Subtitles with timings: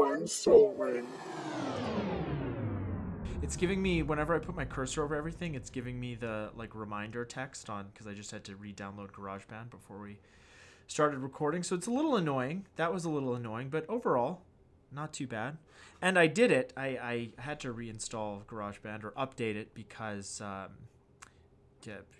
[0.00, 1.06] one Sol Ring.
[3.42, 6.74] It's giving me whenever I put my cursor over everything, it's giving me the like
[6.74, 10.18] reminder text on because I just had to re-download GarageBand before we
[10.86, 11.62] started recording.
[11.62, 12.64] So it's a little annoying.
[12.76, 14.40] That was a little annoying, but overall,
[14.90, 15.58] not too bad.
[16.00, 16.72] And I did it.
[16.78, 20.68] I, I had to reinstall GarageBand or update it because um,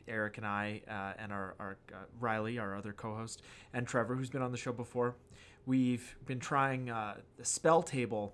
[0.06, 3.40] Eric and I uh, and our, our uh, Riley, our other co-host,
[3.72, 5.14] and Trevor, who's been on the show before,
[5.66, 8.32] we've been trying uh, the SpellTable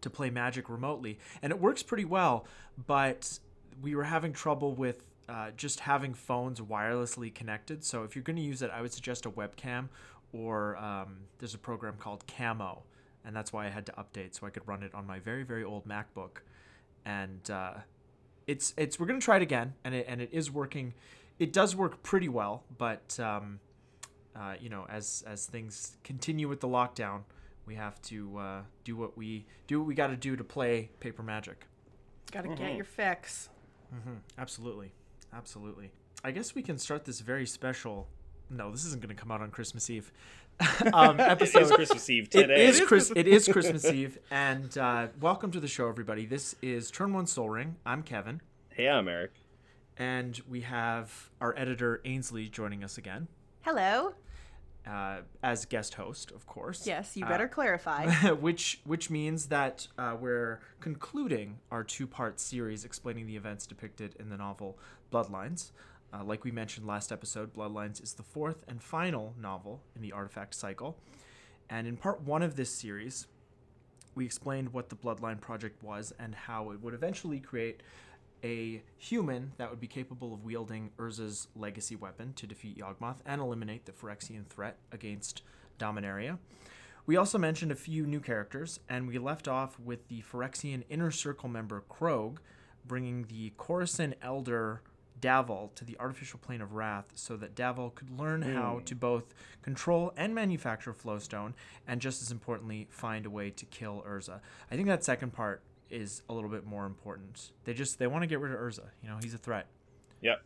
[0.00, 2.46] to play Magic remotely, and it works pretty well.
[2.86, 3.38] But
[3.82, 7.84] we were having trouble with uh, just having phones wirelessly connected.
[7.84, 9.88] So if you're going to use it, I would suggest a webcam,
[10.32, 12.82] or um, there's a program called Camo,
[13.24, 15.44] and that's why I had to update so I could run it on my very
[15.44, 16.38] very old MacBook,
[17.04, 17.74] and uh,
[18.46, 20.94] it's it's we're going to try it again, and it and it is working.
[21.38, 23.60] It does work pretty well, but um,
[24.40, 27.20] uh, you know, as as things continue with the lockdown
[27.66, 30.88] we have to uh, do what we do what we got to do to play
[30.98, 31.66] paper magic
[32.32, 33.48] Gotta get your fix.
[33.94, 34.14] mm-hmm.
[34.38, 34.92] absolutely
[35.32, 35.90] absolutely
[36.24, 38.08] i guess we can start this very special
[38.48, 40.10] no this isn't going to come out on christmas eve
[40.92, 42.66] um, It is Christmas Eve today.
[42.66, 43.10] is Chris.
[43.16, 46.26] It is Christmas Eve, and uh, welcome to the show, everybody.
[46.26, 47.76] This is Turn One Sol Ring.
[47.86, 49.30] I'm Kevin, Hey, I'm Eric.
[49.96, 53.28] and we have our editor Ainsley joining us again
[53.62, 54.12] Hello.
[54.90, 56.86] Uh, as guest host, of course.
[56.86, 58.10] Yes, you Uh, better clarify.
[58.46, 64.28] which which means that uh, we're concluding our two-part series explaining the events depicted in
[64.30, 64.78] the novel
[65.12, 65.70] Bloodlines.
[66.12, 70.10] Uh, like we mentioned last episode, Bloodlines is the fourth and final novel in the
[70.12, 70.96] Artifact cycle.
[71.68, 73.28] And in part one of this series,
[74.16, 77.82] we explained what the Bloodline Project was and how it would eventually create
[78.42, 83.40] a human that would be capable of wielding Urza's legacy weapon to defeat Yawgmoth and
[83.40, 85.42] eliminate the Phyrexian threat against
[85.78, 86.38] Dominaria.
[87.06, 91.10] We also mentioned a few new characters, and we left off with the Phyrexian Inner
[91.10, 92.40] Circle member Croag
[92.86, 94.82] bringing the Coruscant Elder
[95.20, 98.54] Davvol to the artificial plane of Rath so that Davvol could learn hmm.
[98.54, 101.54] how to both control and manufacture Flowstone,
[101.86, 104.40] and just as importantly, find a way to kill Urza.
[104.70, 107.52] I think that second part is a little bit more important.
[107.64, 108.88] They just they want to get rid of Urza.
[109.02, 109.66] You know, he's a threat.
[110.22, 110.42] Yep.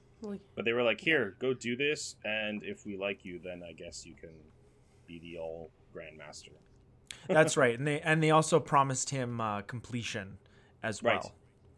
[0.56, 3.72] But they were like, here, go do this, and if we like you, then I
[3.72, 4.30] guess you can
[5.06, 6.52] be the all grandmaster.
[7.28, 10.38] That's right, and they and they also promised him uh, completion
[10.82, 11.30] as well, Right.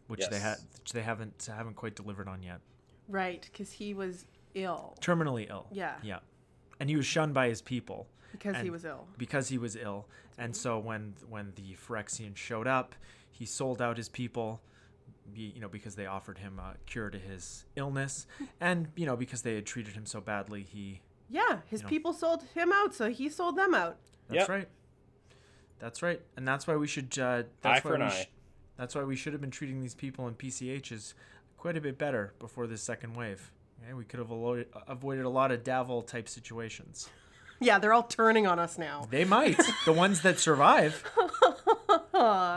[0.07, 2.61] which they had which they haven't haven't quite delivered on yet.
[3.09, 4.95] right, because he was ill.
[5.01, 5.67] Terminally ill.
[5.71, 5.95] Yeah.
[6.01, 6.19] Yeah,
[6.79, 9.07] and he was shunned by his people Because he was ill.
[9.17, 10.07] because he was ill,
[10.37, 12.95] and so when when the Phyrexian showed up,
[13.37, 14.61] he sold out his people.
[15.35, 18.25] You know, because they offered him a cure to his illness,
[18.61, 21.89] and you know because they had treated him so badly, he Yeah, his You know.
[21.89, 23.97] people sold him out, so he sold them out.
[24.29, 24.49] That's Yep.
[24.49, 24.67] right.
[25.79, 27.17] That's right, and that's why we should.
[27.19, 28.09] Uh, Eye that's for why an we eye.
[28.23, 28.27] sh-
[28.77, 31.13] that's why we should have been treating these people in PCHs
[31.57, 33.51] quite a bit better before this second wave.
[33.85, 37.09] Yeah, we could have avoided, avoided a lot of Davvol type situations.
[37.59, 39.07] Yeah, they're all turning on us now.
[39.09, 41.03] They might, the ones that survive.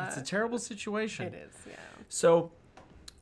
[0.08, 1.26] It's a terrible situation.
[1.26, 1.74] It is, yeah.
[2.08, 2.50] So,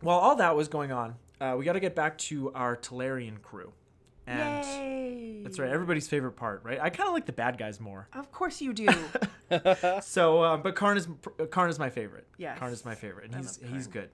[0.01, 3.41] while all that was going on, uh, we got to get back to our Tolarian
[3.43, 3.73] crew,
[4.27, 5.41] and Yay!
[5.43, 6.79] that's right, everybody's favorite part, right?
[6.81, 8.09] I kind of like the bad guys more.
[8.15, 8.89] Of course you do.
[10.03, 11.09] So, uh, but Karn is
[11.51, 12.27] Karn is my favorite.
[12.37, 14.11] Yeah, Karn is my favorite, and I he's he's good.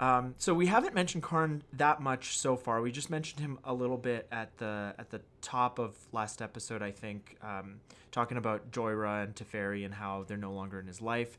[0.00, 2.80] Um, so we haven't mentioned Karn that much so far.
[2.80, 6.82] We just mentioned him a little bit at the at the top of last episode,
[6.82, 7.80] I think, um,
[8.10, 11.38] talking about Jhoira and Teferi and how they're no longer in his life.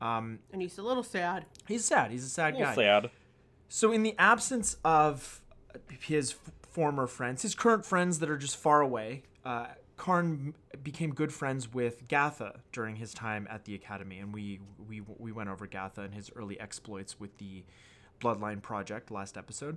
[0.00, 1.44] Um, and he's a little sad.
[1.68, 2.10] he's sad.
[2.10, 2.74] He's a sad little guy.
[2.74, 3.10] sad.
[3.68, 5.42] So, in the absence of
[6.00, 9.66] his f- former friends, his current friends that are just far away, uh,
[9.96, 15.02] Karn became good friends with Gatha during his time at the academy, and we we
[15.18, 17.62] we went over Gatha and his early exploits with the
[18.20, 19.76] Bloodline Project last episode.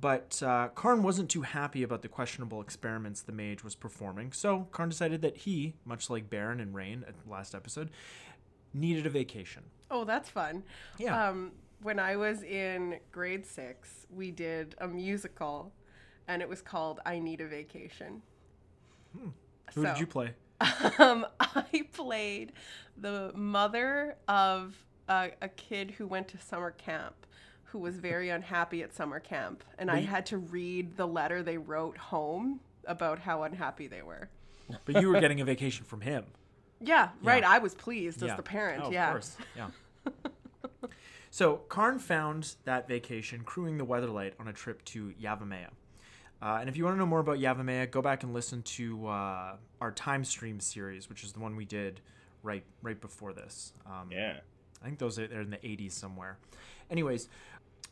[0.00, 4.68] But uh, Karn wasn't too happy about the questionable experiments the mage was performing, so
[4.70, 7.90] Karn decided that he, much like Barrin and Rayne at last episode,
[8.72, 9.64] needed a vacation.
[9.90, 10.62] Oh, that's fun.
[10.98, 11.28] Yeah.
[11.28, 11.52] Um,
[11.82, 15.72] when I was in grade six, we did a musical,
[16.28, 18.22] and it was called "I Need a Vacation."
[19.74, 20.34] Who did you play?
[20.98, 22.52] Um, I played
[22.96, 24.74] the mother of
[25.08, 27.14] a, a kid who went to summer camp,
[27.72, 31.58] who was very unhappy at summer camp, and I had to read the letter they
[31.58, 34.28] wrote home about how unhappy they were.
[34.84, 36.24] But you were getting a vacation from him.
[36.80, 37.42] Yeah, right.
[37.42, 37.50] Yeah.
[37.50, 38.84] I was pleased as the parent.
[38.84, 39.06] Oh, yeah.
[39.08, 39.36] Of course.
[39.56, 39.66] Yeah.
[41.30, 45.70] so Karn found that vacation crewing the Weatherlight on a trip to Yavimaya.
[46.40, 49.08] Uh, and if you want to know more about Yavimaya, go back and listen to
[49.08, 52.00] uh, our time stream series, which is the one we did
[52.44, 53.72] right right before this.
[53.84, 54.38] Um, Yeah.
[54.80, 56.38] I think those are they're in the 80s somewhere.
[56.90, 57.28] Anyways,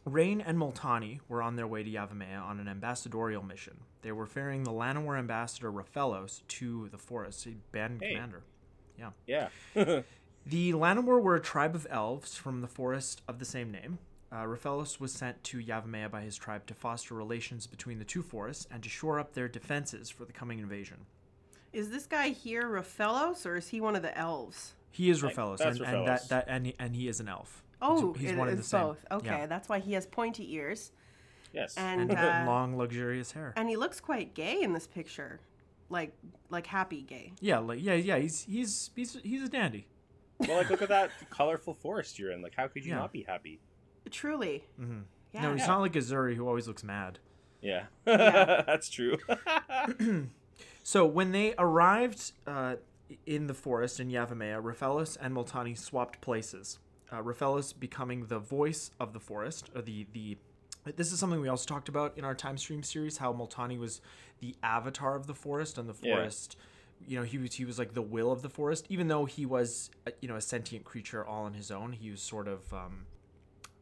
[0.06, 3.78] Rayne and Multani were on their way to Yavimaya on an ambassadorial mission.
[4.02, 8.14] They were ferrying the Llanowar ambassador Rofellos to the forest, a band Hey.
[8.14, 8.44] commander.
[8.96, 9.10] Yeah.
[9.26, 9.48] Yeah.
[10.46, 13.98] the Llanowar were a tribe of elves from the forest of the same name.
[14.30, 18.22] Uh, Rofellos was sent to Yavimaya by his tribe to foster relations between the two
[18.22, 20.98] forests and to shore up their defenses for the coming invasion.
[21.72, 24.74] Is this guy here Rofellos or is he one of the elves?
[24.92, 27.28] He is Like, Rofellos, that's and, and that, that and he, and he is an
[27.28, 27.64] elf.
[27.82, 28.80] Oh, he's, he's it one and is the same.
[28.80, 29.04] both.
[29.10, 29.46] Okay, Yeah.
[29.46, 30.92] that's why he has pointy ears
[31.52, 31.76] Yes.
[31.76, 33.52] and and uh, long, luxurious hair.
[33.56, 35.40] and he looks quite gay in this picture,
[35.88, 36.12] like
[36.50, 37.32] like happy gay.
[37.40, 38.18] Yeah, like yeah, yeah.
[38.18, 39.86] He's he's he's he's a dandy.
[40.38, 42.42] well, like look at that colorful forest you're in.
[42.42, 42.98] Like, how could you Yeah.
[42.98, 43.60] not be happy?
[44.10, 44.64] Truly.
[44.76, 45.00] hmm
[45.32, 45.42] Yeah.
[45.42, 45.66] No, he's Yeah.
[45.68, 47.18] not like Azuri who always looks mad.
[47.62, 47.84] Yeah.
[48.06, 48.62] Yeah.
[48.66, 49.18] That's true.
[50.82, 52.76] So when they arrived uh,
[53.26, 56.78] in the forest in Yavimaya, Rofellos and Multani swapped places.
[57.12, 60.38] Uh, Rofellos becoming the voice of the forest, or the the.
[60.96, 63.18] This is something we also talked about in our time stream series.
[63.18, 64.00] How Multani was
[64.40, 66.12] the avatar of the forest, and the Yeah.
[66.12, 66.56] forest,
[67.04, 68.86] you know, he was he was like the will of the forest.
[68.88, 72.20] Even though he was, you know, a sentient creature all on his own, he was
[72.22, 73.06] sort of, um,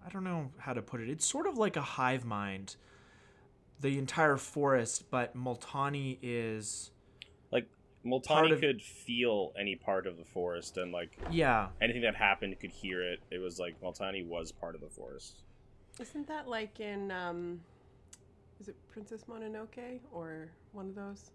[0.04, 1.08] I don't know how to put it.
[1.10, 2.76] It's sort of like a hive mind.
[3.80, 6.90] The entire forest, but Multani is
[8.04, 12.58] Multani of- could feel any part of the forest and like Yeah, anything that happened
[12.60, 13.20] could hear it.
[13.30, 15.42] It was like Multani was part of the forest.
[16.00, 17.60] Isn't that like in um,
[18.60, 21.30] is it Princess Mononoke or one of those?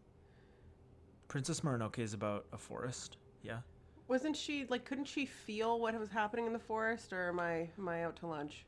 [1.27, 3.18] Princess Mononoke is about a forest.
[3.44, 3.60] Yeah.
[4.07, 4.86] Wasn't she like?
[4.86, 8.15] Couldn't she feel what was happening in the forest, or am I am I out
[8.18, 8.65] to lunch?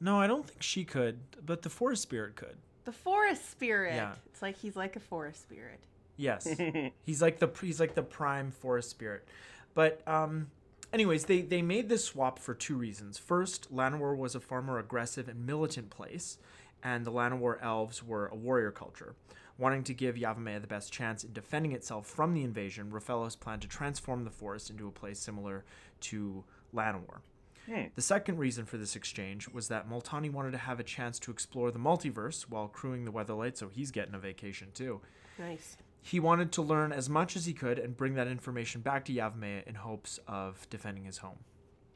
[0.00, 2.56] No, I don't think she could, but the forest spirit could.
[2.84, 3.94] The forest spirit.
[3.94, 4.14] Yeah.
[4.26, 5.78] It's like he's like a forest spirit.
[6.22, 6.46] Yes.
[7.02, 9.26] he's like the he's like the prime forest spirit.
[9.74, 10.48] But um
[10.92, 13.18] anyways, they they made this swap for two reasons.
[13.18, 16.38] First, Llanowar was a far more aggressive and militant place,
[16.82, 19.16] and the Llanowar elves were a warrior culture.
[19.58, 23.62] Wanting to give Yavimaya the best chance in defending itself from the invasion, Rofellos planned
[23.62, 25.64] to transform the forest into a place similar
[26.00, 27.18] to Llanowar.
[27.66, 27.84] Hmm.
[27.94, 31.30] The second reason for this exchange was that Multani wanted to have a chance to
[31.30, 35.00] explore the multiverse while crewing the Weatherlight, so he's getting a vacation too.
[35.38, 35.76] Nice.
[36.04, 39.12] He wanted to learn as much as he could and bring that information back to
[39.14, 41.38] Yavimaya in hopes of defending his home.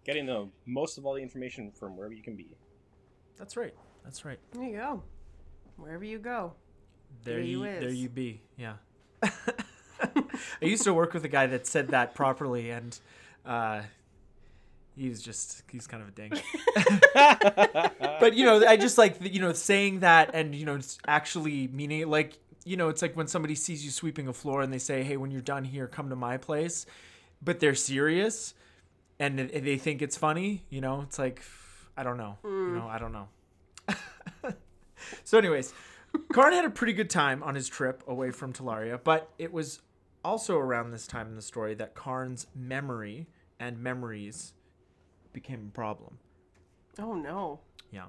[0.04, 2.56] Getting the most of all the information from wherever you can be.
[3.36, 3.74] That's right.
[4.04, 4.38] That's right.
[4.52, 5.02] There you go.
[5.76, 6.52] Wherever you go.
[7.24, 7.96] There There you, you there is.
[7.96, 8.40] you be.
[8.56, 8.74] Yeah.
[9.22, 12.96] I used to work with a guy that said that properly, and
[13.44, 13.82] uh,
[14.94, 16.42] he was just he's kind of a dink.
[18.20, 21.68] but you know, I just like you know saying that and you know it's actually
[21.68, 24.72] meaning it, like you know it's like when somebody sees you sweeping a floor and
[24.72, 26.84] they say, "Hey, when you're done here, come to my place,"
[27.40, 28.54] but they're serious
[29.18, 30.64] and they- think it's funny.
[30.68, 31.42] You know, it's like
[31.96, 32.38] I don't know.
[32.42, 32.78] You hmm.
[32.78, 33.28] know, I don't know.
[35.24, 35.72] so, anyways,
[36.32, 39.80] Karn had a pretty good time on his trip away from Tolaria, but it was
[40.24, 43.28] also around this time in the story that Karn's memory
[43.60, 44.54] and memories
[45.32, 46.18] became a problem.
[46.98, 47.60] Oh no.
[47.92, 48.06] Yeah.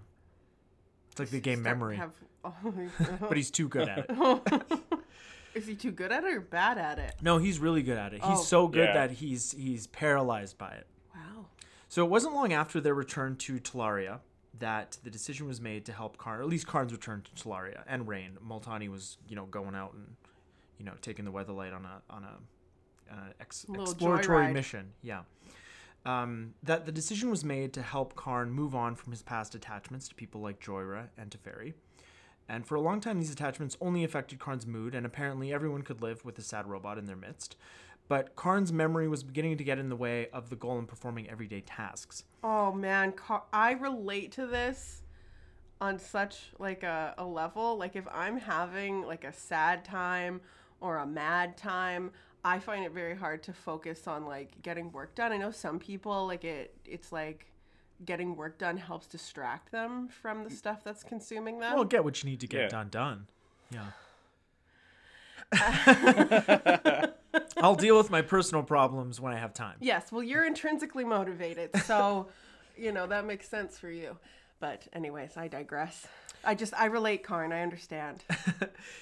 [1.19, 2.12] It's like the game Start- memory, Have,
[2.46, 2.54] oh,
[3.22, 4.72] but he's too good at it.
[5.56, 7.16] Is he too good at it or bad at it?
[7.22, 8.22] No, he's really good at it.
[8.24, 8.44] He's Oh.
[8.44, 8.94] so good Yeah.
[8.94, 10.86] that he's he's paralyzed by it.
[11.16, 11.47] Wow.
[11.90, 14.19] So it wasn't long after their return to Tolaria
[14.59, 17.81] that the decision was made to help Karn, or at least Karn's return to Tolaria
[17.88, 18.38] and Rayne.
[18.47, 20.16] Multani was, you know, going out and,
[20.78, 24.54] you know, taking the Weatherlight on a on a, uh, ex- exploratory joyride.
[24.54, 24.94] mission.
[25.02, 25.21] Yeah.
[26.07, 30.07] Um, that the decision was made to help Karn move on from his past attachments
[30.07, 31.73] to people like Jhoira and Teferi.
[32.47, 36.02] And for a long time, these attachments only affected Karn's mood, and apparently everyone could
[36.02, 37.57] live with a sad robot in their midst.
[38.07, 41.59] But Karn's memory was beginning to get in the way of the golem performing everyday
[41.59, 42.23] tasks.
[42.42, 45.02] Oh man, Car- I relate to this
[45.81, 47.78] on such like a, a level.
[47.78, 50.40] Like if I'm having like a sad time
[50.80, 52.11] or a mad time,
[52.44, 55.32] I find it very hard to focus on like getting work done.
[55.32, 57.48] I know some people like it it's like
[58.06, 61.76] getting work done helps distract them from the stuff that's consuming them.
[61.76, 62.68] Well, get what you need to get Yeah.
[62.68, 63.28] done done.
[63.72, 63.88] Yeah.
[67.58, 69.76] I'll deal with my personal problems when I have time.
[69.80, 72.28] Yes, well, you're intrinsically motivated, so
[72.78, 74.18] you know that makes sense for you.
[74.60, 76.08] But anyways, I digress.
[76.44, 77.52] I just I relate, Karn.
[77.52, 78.24] I understand.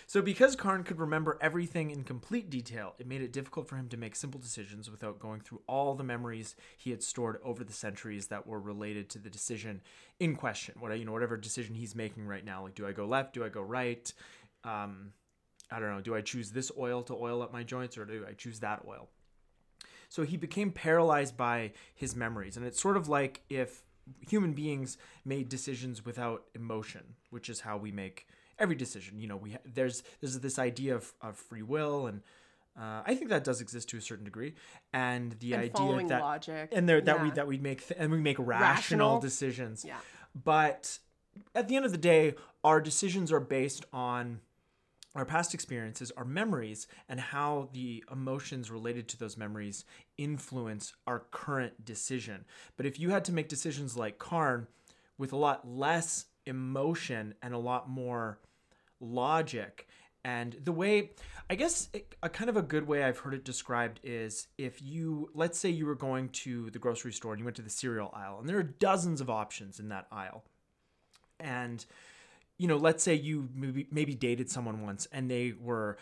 [0.07, 3.89] So, because Karn could remember everything in complete detail, it made it difficult for him
[3.89, 7.73] to make simple decisions without going through all the memories he had stored over the
[7.73, 9.81] centuries that were related to the decision
[10.19, 10.75] in question.
[10.79, 13.43] What you know, whatever decision he's making right now, like do I go left, do
[13.43, 14.11] I go right?
[14.63, 15.11] Um,
[15.71, 16.01] I don't know.
[16.01, 18.83] Do I choose this oil to oil up my joints, or do I choose that
[18.87, 19.09] oil?
[20.09, 23.83] So he became paralyzed by his memories, and it's sort of like if
[24.19, 28.27] human beings made decisions without emotion, which is how we make
[28.59, 29.19] every decision.
[29.19, 32.21] You know, we ha- there's there's this idea of, of free will, and
[32.79, 34.53] uh, I think that does exist to a certain degree,
[34.93, 36.69] and the And idea that logic.
[36.71, 39.19] and there that we that we make th- and we make rational, Rational.
[39.19, 39.85] decisions.
[39.85, 39.97] Yeah.
[40.43, 40.99] But
[41.53, 44.39] at the end of the day, our decisions are based on
[45.15, 49.85] our past experiences, our memories, and how the emotions related to those memories
[50.17, 52.45] influence our current decision.
[52.77, 54.67] But if you had to make decisions like Karn
[55.17, 58.39] with a lot less emotion and a lot more
[58.99, 59.87] logic,
[60.25, 61.11] and the way,
[61.51, 61.87] I guess,
[62.23, 65.69] a kind of a good way I've heard it described is if you, let's say
[65.69, 68.49] you were going to the grocery store and you went to the cereal aisle, and
[68.49, 70.43] there are dozens of options in that aisle.
[71.39, 71.85] And
[72.57, 75.97] you know, let's say you maybe, maybe dated someone once and they were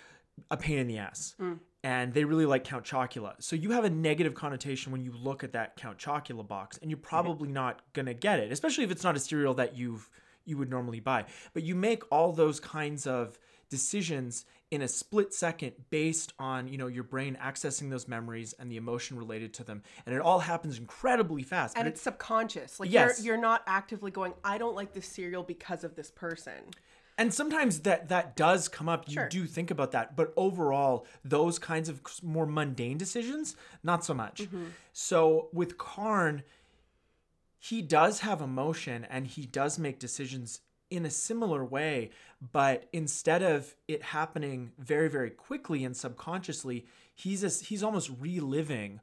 [0.51, 1.53] a pain in the ass hmm.
[1.83, 3.33] and they really like Count Chocula.
[3.39, 6.89] So you have a negative connotation when you look at that Count Chocula box and
[6.89, 7.07] you're mm-hmm.
[7.07, 10.09] probably not going to get it, especially if it's not a cereal that you've
[10.45, 11.25] you would normally buy.
[11.53, 13.39] But you make all those kinds of
[13.77, 18.71] decisions in a split second based on, you know, your brain accessing those memories and
[18.71, 19.81] the emotion related to them.
[20.05, 21.75] And it all happens incredibly fast.
[21.77, 22.79] and it's subconscious.
[22.79, 23.23] Like Yes.
[23.23, 26.59] you're you're not actively going, I don't like this cereal because of this person.
[27.17, 29.29] and sometimes that that does come up you Sure.
[29.29, 34.37] do think about that but overall those kinds of more mundane decisions not so much
[34.41, 34.65] mm-hmm.
[34.93, 36.41] so with karn
[37.59, 40.61] he does have emotion and he does make decisions
[40.93, 42.09] in a similar way
[42.51, 46.85] but instead of it happening very very quickly and subconsciously
[47.15, 48.99] he's a, he's almost reliving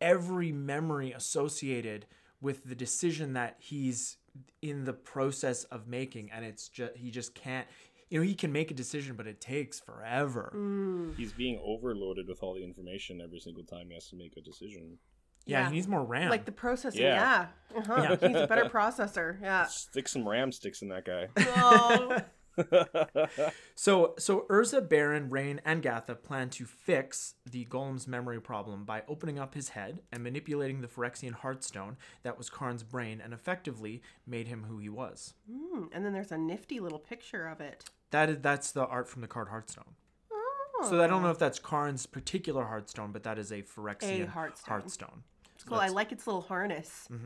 [0.00, 2.06] every memory associated
[2.40, 4.16] with the decision that he's
[4.62, 7.66] in the process of making and it's just he just can't
[8.10, 10.94] you know he can make a decision but it takes forever mm.
[11.16, 14.40] He's being overloaded with all the information every single time he has to make a
[14.40, 14.98] decision.
[15.46, 15.68] Yeah, Yeah.
[15.68, 17.46] he needs more ram Like the processing, yeah.
[17.72, 17.78] Yeah.
[17.78, 18.16] Uh-huh.
[18.20, 19.40] He's a better processor.
[19.42, 19.66] Yeah.
[19.68, 21.28] Stick some ram sticks in that guy.
[21.56, 22.18] Oh,
[23.74, 29.02] So, so Urza, Barrin, Rayne, and Gatha plan to fix the golem's memory problem by
[29.08, 34.02] opening up his head and manipulating the Phyrexian Heartstone that was Karn's brain and effectively
[34.26, 35.34] made him who he was.
[35.50, 37.84] Hmm, and then there's a nifty little picture of it.
[38.12, 39.94] That is, that's the art from the card Heartstone.
[40.32, 40.86] Oh.
[40.88, 44.68] So I don't know if that's Karn's particular Heartstone, but that is a Phyrexian Heartstone.
[44.68, 45.18] Heartstone.
[45.64, 45.78] It's cool.
[45.78, 47.08] I like its little harness.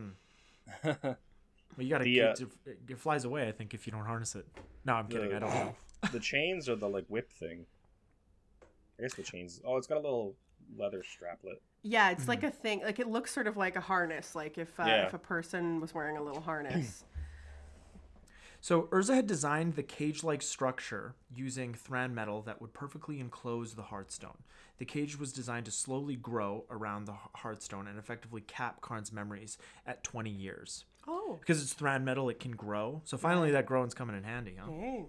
[1.76, 3.47] Well, you gotta get uh, it, it flies away.
[3.47, 4.47] I think if you don't harness it.
[4.85, 5.28] No, I'm kidding.
[5.28, 5.76] The- I don't know.
[6.12, 7.66] the chains or the like whip thing.
[8.99, 9.61] I guess the chains.
[9.64, 10.35] Oh, it's got a little
[10.76, 11.59] leather straplet.
[11.83, 12.80] Yeah, it's like a thing.
[12.83, 14.35] Like it looks sort of like a harness.
[14.35, 15.07] Like if uh, Yeah.
[15.07, 17.04] if a person was wearing a little harness.
[18.60, 23.84] So Urza had designed the cage-like structure using Thran metal that would perfectly enclose the
[23.84, 24.38] Heartstone.
[24.78, 29.58] The cage was designed to slowly grow around the Heartstone and effectively cap Karn's memories
[29.86, 30.84] at 20 years.
[31.06, 31.36] oh.
[31.40, 33.02] Because it's Thran metal, it can grow.
[33.04, 34.70] So finally, that growing's coming in handy, huh?
[34.70, 35.06] Hey.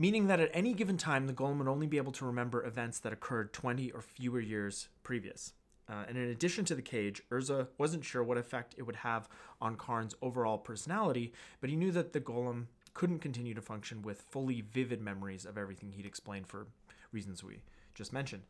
[0.00, 3.00] Meaning that at any given time, the golem would only be able to remember events
[3.00, 5.52] that occurred 20 or fewer years previous.
[5.88, 9.28] Uh, and in addition to the cage, Urza wasn't sure what effect it would have
[9.60, 14.22] on Karn's overall personality, but he knew that the golem couldn't continue to function with
[14.22, 16.66] fully vivid memories of everything he'd explained for
[17.12, 17.62] reasons we
[17.94, 18.42] just mentioned.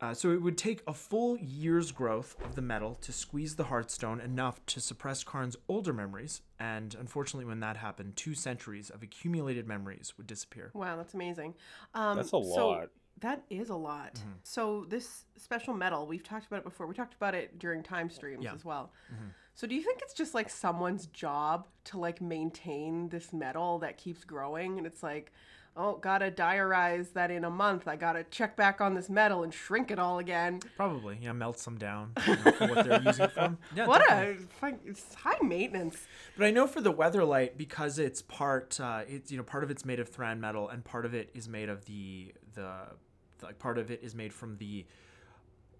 [0.00, 3.64] Uh, so it would take a full year's growth of the metal to squeeze the
[3.64, 9.02] Heartstone enough to suppress Karn's older memories, and unfortunately, when that happened, two centuries of
[9.02, 10.70] accumulated memories would disappear.
[10.72, 11.54] Wow, that's amazing.
[11.92, 12.88] Um, That's a so lot.
[13.20, 14.14] That is a lot.
[14.14, 14.30] Mm-hmm.
[14.42, 16.86] So this special metal, we've talked about it before.
[16.86, 18.54] We talked about it during time streams Yeah.
[18.54, 18.92] as well.
[19.12, 19.28] Mm-hmm.
[19.54, 23.98] So do you think it's just like someone's job to like maintain this metal that
[23.98, 24.78] keeps growing?
[24.78, 25.32] And it's like,
[25.76, 27.86] oh, gotta diarize that in a month.
[27.86, 30.60] I gotta check back on this metal and shrink it all again.
[30.76, 33.56] Probably, yeah, melt some down you know, for what they're using for.
[33.76, 34.46] Yeah, what definitely.
[34.62, 35.98] a it's high maintenance.
[36.38, 39.70] But I know for the Weatherlight, because it's part, uh, it's you know, part of
[39.70, 42.78] it's made of Thran metal, and part of it is made of the the,
[43.42, 44.84] like part of it is made from the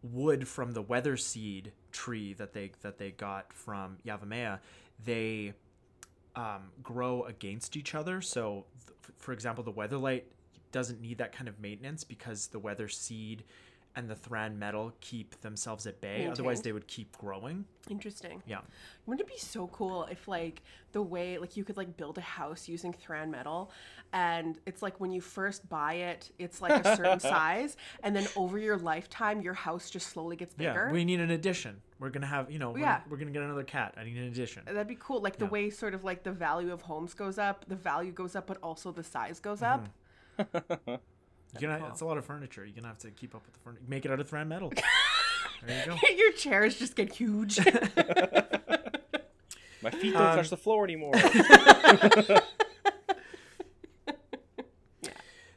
[0.02, 4.60] wood from the weather seed tree that they that they got from Yavimaya.
[5.04, 5.54] They
[6.36, 8.20] um, grow against each other.
[8.20, 10.22] So, th- for example, the Weatherlight
[10.72, 13.44] doesn't need that kind of maintenance because the weather seed
[13.96, 16.28] and the Thran metal keep themselves at bay.
[16.30, 17.64] Otherwise, they would keep growing.
[17.88, 18.42] Interesting.
[18.46, 18.60] Yeah.
[19.06, 22.20] Wouldn't it be so cool if like the way like you could like build a
[22.20, 23.72] house using Thran metal
[24.12, 28.26] and it's like when you first buy it, it's like a certain size and then
[28.36, 30.86] over your lifetime your house just slowly gets bigger?
[30.86, 31.80] Yeah, we need an addition.
[31.98, 33.00] We're gonna have, you know, we're, Yeah.
[33.08, 33.94] we're gonna get another cat.
[33.96, 34.62] I need an addition.
[34.66, 35.20] That'd be cool.
[35.20, 35.50] Like the Yeah.
[35.50, 38.58] way sort of like the value of homes goes up, the value goes up, but
[38.62, 39.88] also the size goes up.
[40.38, 40.94] Mm-hmm.
[41.58, 42.64] You're gonna, it's a lot of furniture.
[42.64, 43.84] You're gonna have to keep up with the furniture.
[43.88, 44.72] Make it out of thread metal.
[45.66, 45.98] There you go.
[46.16, 47.58] Your chairs just get huge.
[49.82, 51.12] My feet don't Um, touch the floor anymore.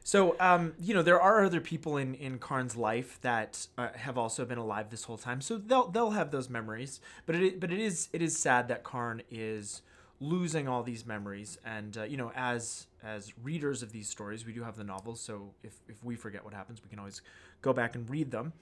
[0.06, 4.18] So, um, you know, there are other people in in Karn's life that uh, have
[4.18, 7.00] also been alive this whole time, so they'll they'll have those memories.
[7.24, 9.80] But it but it is it is sad that Karn is
[10.20, 14.52] losing all these memories, and uh, you know, as as readers of these stories, we
[14.52, 17.22] do have the novels, so if if we forget what happens, we can always
[17.62, 18.52] go back and read them.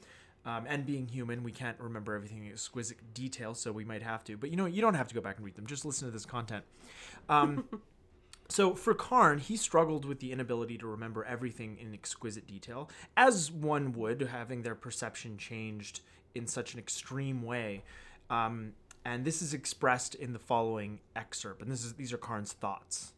[0.45, 4.25] Um, and being human, we can't remember everything in exquisite detail, so we might have
[4.25, 4.37] to.
[4.37, 5.67] But you know, you don't have to go back and read them.
[5.67, 6.65] Just listen to this content.
[7.29, 7.65] Um,
[8.49, 13.53] so for Karn, he struggled with the inability to remember everything in exquisite detail, as
[13.53, 16.01] one would, having their perception changed
[16.35, 17.85] in such an extreme way.
[18.29, 18.73] Um,
[19.05, 23.13] and this is expressed in the following excerpt, and this is these are Karn's thoughts.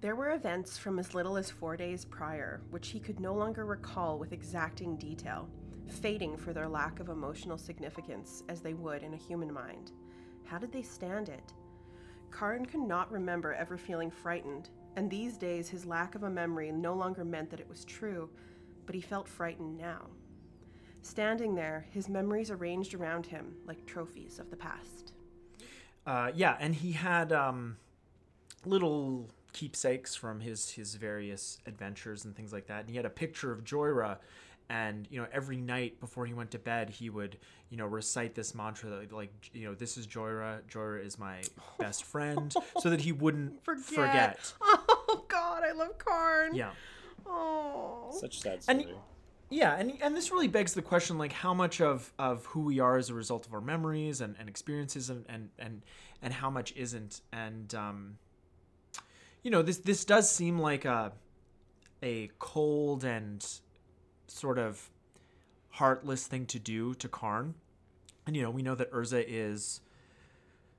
[0.00, 3.64] There were events from as little as four days prior which he could no longer
[3.64, 5.48] recall with exacting detail,
[5.88, 9.92] fading for their lack of emotional significance as they would in a human mind.
[10.44, 11.54] How did they stand it?
[12.30, 16.70] Karn could not remember ever feeling frightened, and these days his lack of a memory
[16.70, 18.28] no longer meant that it was true,
[18.86, 20.02] but he felt frightened now.
[21.04, 25.12] Standing there, his memories arranged around him like trophies of the past.
[26.06, 27.76] Uh, yeah, and he had um,
[28.64, 32.80] little keepsakes from his his various adventures and things like that.
[32.80, 34.16] And he had a picture of Jhoira,
[34.70, 37.36] and you know every night before he went to bed, he would
[37.68, 40.62] you know recite this mantra that like you know this is Jhoira.
[40.70, 41.42] Jhoira is my
[41.78, 43.84] best friend, so that he wouldn't Forget.
[43.94, 44.52] forget.
[44.62, 46.54] Oh God, I love Karn.
[46.54, 46.70] Yeah.
[47.26, 48.08] Oh.
[48.18, 48.96] Such sad And- story.
[49.54, 52.80] Yeah, and and this really begs the question like how much of of who we
[52.80, 55.82] are is a result of our memories and, and experiences and, and and
[56.20, 57.20] and how much isn't.
[57.32, 58.18] And um
[59.44, 61.12] you know, this this does seem like a
[62.02, 63.46] a cold and
[64.26, 64.90] sort of
[65.70, 67.54] heartless thing to do to Karn.
[68.26, 69.80] And you know, we know that Urza is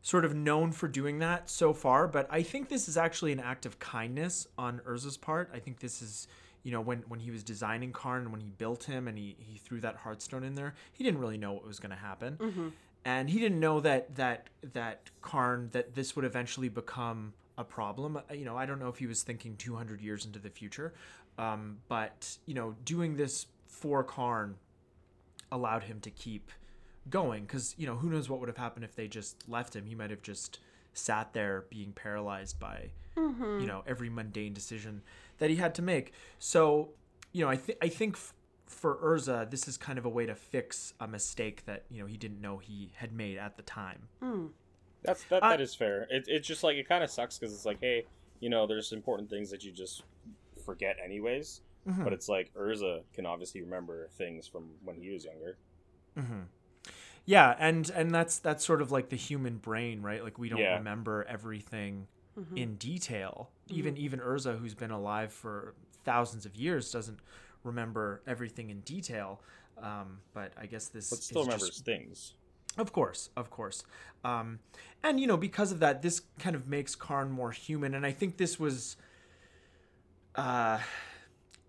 [0.01, 3.39] sort of known for doing that so far, but I think this is actually an
[3.39, 5.49] act of kindness on Urza's part.
[5.53, 6.27] I think this is,
[6.65, 9.37] you know, when when he was designing Karn and when he built him and he
[9.39, 12.37] he threw that heartstone in there, he didn't really know what was going to happen.
[13.05, 18.17] And he didn't know that that that Karn that this would eventually become a problem.
[18.17, 20.93] Uh, You know, I don't know if he was thinking 200 years into the future,
[21.37, 24.55] um, but you know, doing this for Karn
[25.51, 26.51] allowed him to keep
[27.09, 29.85] going because you know who knows what would have happened if they just left him
[29.85, 30.57] he might have just
[30.93, 32.89] sat there being paralyzed by
[33.61, 35.01] you know every mundane decision
[35.39, 36.89] that he had to make so
[37.31, 38.33] you know i, th- I think f-
[38.65, 42.05] for urza this is kind of a way to fix a mistake that you know
[42.07, 44.07] he didn't know he had made at the time
[45.03, 45.43] That's that.
[45.43, 46.07] Uh, that is fair.
[46.09, 48.05] It, it's just like it kind of sucks because it's like, hey,
[48.39, 50.01] you know, there's important things that you just
[50.65, 51.61] forget anyways.
[51.87, 52.03] Mhm.
[52.03, 55.57] But it's like Urza can obviously remember things from when he was younger.
[57.25, 60.59] yeah and and that's that's sort of like the human brain right like we don't
[60.59, 60.75] Yeah.
[60.77, 62.07] remember everything
[62.55, 63.49] in detail.
[63.69, 67.19] Even even urza who's been alive for thousands of years doesn't
[67.63, 69.41] remember everything in detail.
[69.81, 72.33] Um, but i guess this But still is remembers just- things.
[72.77, 73.83] of course of course.
[74.23, 74.59] Um,
[75.03, 77.93] and you know because of that this kind of makes karn more human.
[77.95, 78.97] And i think this was
[80.35, 80.79] uh,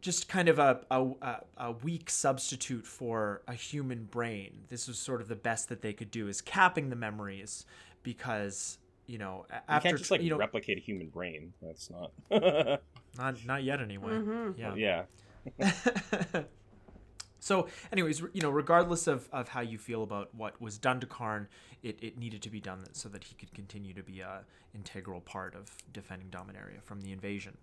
[0.01, 4.65] just kind of a, a, a- a weak substitute for a human brain.
[4.69, 7.65] This was sort of the best that they could do is capping the memories
[8.03, 11.53] because you know a- You after can't just like you know replicate a human brain.
[11.63, 12.13] That's not.
[13.19, 14.55] not not yet anyway.
[14.57, 15.05] Yeah.
[15.59, 16.43] yeah.
[17.47, 21.07] So, anyways, you know, regardless of, of how you feel about what was done to
[21.07, 21.47] Karn,
[21.81, 24.41] it, it needed to be done so that he could continue to be a
[24.75, 27.57] integral part of defending Dominaria from the invasion.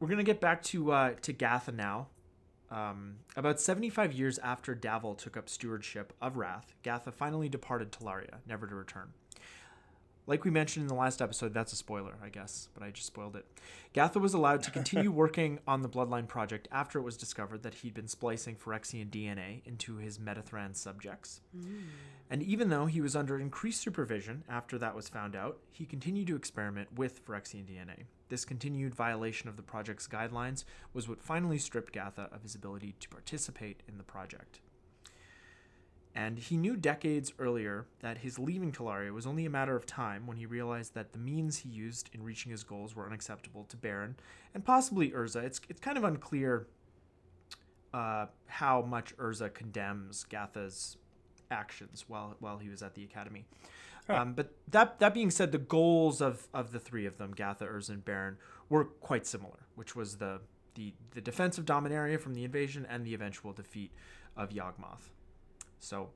[0.00, 2.06] We're gonna get back to uh, to Gatha now.
[2.70, 8.36] Um, about 75 years after Davvol took up stewardship of Rath, Gatha finally departed Tolaria,
[8.46, 9.12] never to return.
[10.26, 13.06] Like we mentioned in the last episode, that's a spoiler, I guess, but I just
[13.08, 13.44] spoiled it.
[13.92, 17.74] Gatha was allowed to continue working on the Bloodline project after it was discovered that
[17.74, 21.40] he'd been splicing Phyrexian DNA into his Metathran subjects.
[21.56, 21.86] Mm.
[22.30, 26.28] And even though he was under increased supervision after that was found out, he continued
[26.28, 28.04] to experiment with Phyrexian DNA.
[28.28, 32.94] This continued violation of the project's guidelines was what finally stripped Gatha of his ability
[33.00, 34.60] to participate in the project.
[36.14, 40.26] And he knew decades earlier that his leaving Tolaria was only a matter of time
[40.26, 43.76] when he realized that the means he used in reaching his goals were unacceptable to
[43.76, 44.16] Barrin
[44.54, 45.42] and possibly Urza.
[45.42, 46.66] It's, it's kind of unclear
[47.94, 50.98] uh, how much Urza condemns Gatha's
[51.50, 53.44] actions while while he was at the academy.
[54.08, 57.66] Um, but that that being said, the goals of, of the three of them, Gatha,
[57.66, 58.36] Urza, and Barrin,
[58.68, 60.40] were quite similar, which was the,
[60.74, 63.92] the the defense of Dominaria from the invasion and the eventual defeat
[64.36, 65.10] of Yawgmoth.
[65.82, 66.10] So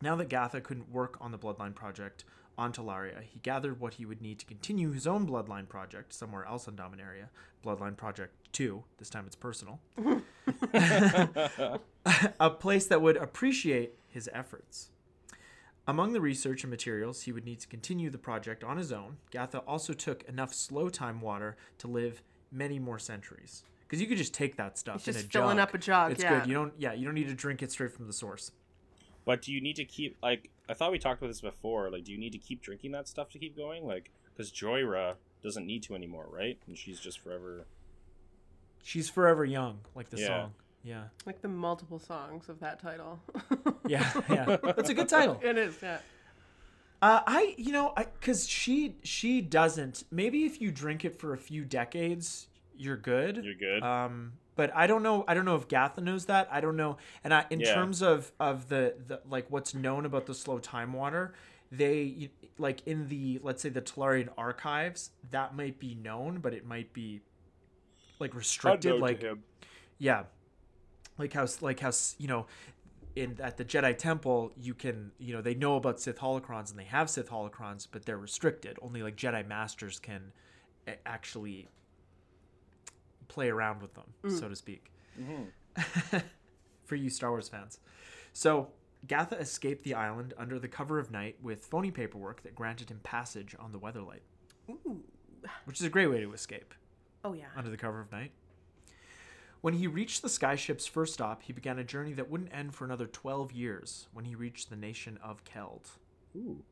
[0.00, 2.24] now that Gatha couldn't work on the Bloodline project
[2.56, 6.44] on Tolaria, he gathered what he would need to continue his own Bloodline project somewhere
[6.46, 7.28] else in Dominaria.
[7.64, 9.80] Bloodline Project 2, this time it's personal.
[12.40, 14.90] a place that would appreciate his efforts.
[15.86, 19.16] Among the research and materials he would need to continue the project on his own,
[19.32, 22.22] Gatha also took enough slow time water to live
[22.52, 23.64] many more centuries.
[23.92, 25.68] Because you could just take that stuff It's in just a filling jug.
[25.68, 26.38] up a jug, It's yeah.
[26.40, 26.48] good.
[26.48, 26.72] You don't.
[26.78, 28.50] Yeah, you don't need to drink it straight from the source.
[29.26, 31.90] But do you need to keep like I thought we talked about this before?
[31.90, 33.86] Like, do you need to keep drinking that stuff to keep going?
[33.86, 36.58] Like, because Jhoira doesn't need to anymore, right?
[36.66, 37.66] And she's just forever.
[38.82, 40.26] She's forever young, like the Yeah.
[40.26, 40.54] song.
[40.84, 43.20] Yeah, Like the multiple songs of that title.
[43.86, 44.56] yeah, yeah.
[44.64, 45.38] That's a good title.
[45.42, 45.98] it is, yeah.
[47.02, 50.04] Uh, I, you know, I because she she doesn't.
[50.10, 53.40] Maybe if you drink it for a few decades, you're good.
[53.44, 53.82] You're good.
[53.82, 55.24] Um, but I don't know.
[55.26, 56.48] I don't know if Gatha knows that.
[56.50, 56.98] I don't know.
[57.24, 57.72] And I, in Yeah.
[57.74, 61.34] terms of of the, the like what's known about the slow time water,
[61.70, 66.66] they like in the let's say the Tolarian archives that might be known, but it
[66.66, 67.20] might be
[68.18, 69.00] like restricted.
[69.00, 69.24] Like
[69.98, 70.24] yeah,
[71.18, 72.46] like how like how you know.
[73.14, 76.78] In at the Jedi Temple, you can you know they know about Sith holocrons and
[76.78, 78.78] they have Sith holocrons, but they're restricted.
[78.80, 80.32] Only like Jedi masters can
[81.04, 81.68] actually
[83.32, 84.36] play around with them, mm-hmm.
[84.36, 84.92] so to speak.
[85.20, 86.18] Mm-hmm.
[86.84, 87.78] For you Star Wars fans.
[88.32, 88.68] So,
[89.06, 93.00] Gatha escaped the island under the cover of night with phony paperwork that granted him
[93.02, 94.20] passage on the Weatherlight,
[94.70, 95.02] Ooh.
[95.64, 96.74] which is a great way to escape
[97.24, 97.46] Oh, yeah.
[97.56, 98.32] under the cover of night.
[99.60, 102.84] When he reached the skyship's first stop, he began a journey that wouldn't end for
[102.84, 105.86] another 12 years when he reached the nation of Keld.
[106.36, 106.64] Ooh.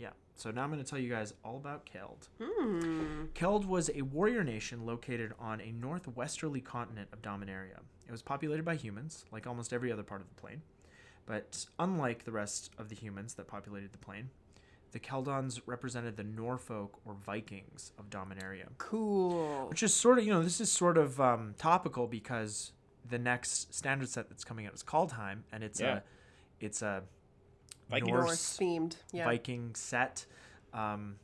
[0.00, 2.28] Yeah, so now I'm going to tell you guys all about Keld.
[2.42, 3.24] Hmm.
[3.34, 7.80] Keld was a warrior nation located on a northwesterly continent of Dominaria.
[8.08, 10.62] It was populated by humans, like almost every other part of the plane.
[11.26, 14.30] But unlike the rest of the humans that populated the plane,
[14.92, 18.68] the Keldons represented the Norfolk or Vikings of Dominaria.
[18.78, 19.66] Cool.
[19.68, 22.72] Which is sort of, you know, this is sort of um, topical because
[23.08, 25.98] the next standard set that's coming out is Kaldheim, and it's Yeah.
[25.98, 26.02] a,
[26.58, 27.02] it's a
[27.90, 28.96] Viking Norse, themed.
[29.12, 29.24] Yeah.
[29.24, 30.26] Viking set.
[30.72, 31.16] Um,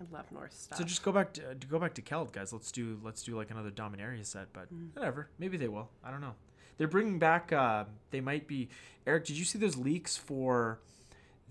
[0.00, 0.78] I love Norse stuff.
[0.78, 2.52] so just go back to, to go back to Keld, guys.
[2.52, 5.28] Let's do let's do like another Dominaria set, but whatever.
[5.38, 5.88] Maybe they will.
[6.04, 6.34] I don't know.
[6.78, 7.52] They're bringing back.
[7.52, 8.68] Uh, they might be.
[9.06, 10.80] Eric, did you see those leaks for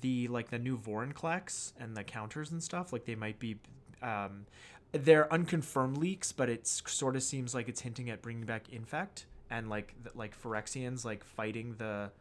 [0.01, 2.93] the like the new Vorinclex and the counters and stuff?
[2.93, 3.58] Like they might be.
[4.01, 4.45] Um,
[4.91, 9.25] they're unconfirmed leaks, but it sort of seems like it's hinting at bringing back Infect
[9.49, 12.12] and like the, like Phyrexians like fighting the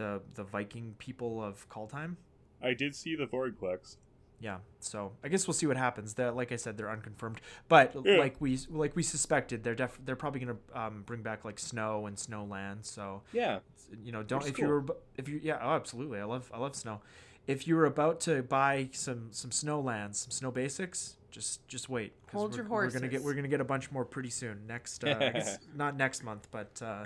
[0.00, 2.16] the the Viking people of Kaldheim.
[2.62, 3.96] I did see the Vorinclex.
[4.42, 6.14] Yeah, so I guess we'll see what happens.
[6.14, 8.16] They're, like I said, they're unconfirmed, but Yeah.
[8.16, 12.06] like we like we suspected, they're def- they're probably gonna um, bring back like snow
[12.06, 12.86] and snowland.
[12.86, 13.58] So Yeah.
[14.02, 14.84] you know, don't Which is if you're
[15.18, 17.02] if you yeah, oh absolutely, I love I love snow.
[17.46, 22.14] If you were about to buy some some snowlands, some snow basics, just just wait.
[22.32, 24.66] Hold we're, your We're gonna get we're gonna get a bunch more pretty soon.
[24.66, 27.04] Next, uh, I guess not next month, but uh,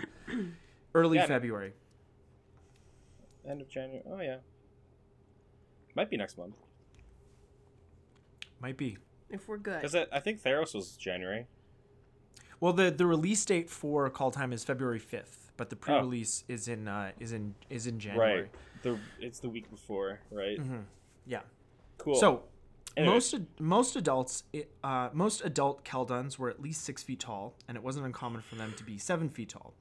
[0.95, 1.27] early Yeah.
[1.27, 1.73] February.
[3.49, 4.03] End of January.
[4.11, 4.37] Oh yeah.
[5.95, 6.57] Might be next month.
[8.61, 8.97] Might be.
[9.31, 9.83] if we're good.
[9.83, 11.47] Because I think Theros was January.
[12.61, 15.71] Well, the the release date for Kaldheim is February fifth, but Oh.
[15.71, 18.43] the pre-release is in uh, is in is in January.
[18.43, 18.51] Right.
[18.83, 20.59] The it's the week before, right?
[21.27, 21.41] Yeah.
[21.99, 22.15] Cool.
[22.15, 22.45] So
[22.97, 23.15] Anyway.
[23.15, 24.45] most most adults,
[24.83, 28.55] uh, most adult Keldons were at least six feet tall, and it wasn't uncommon for
[28.55, 29.75] them to be seven feet tall.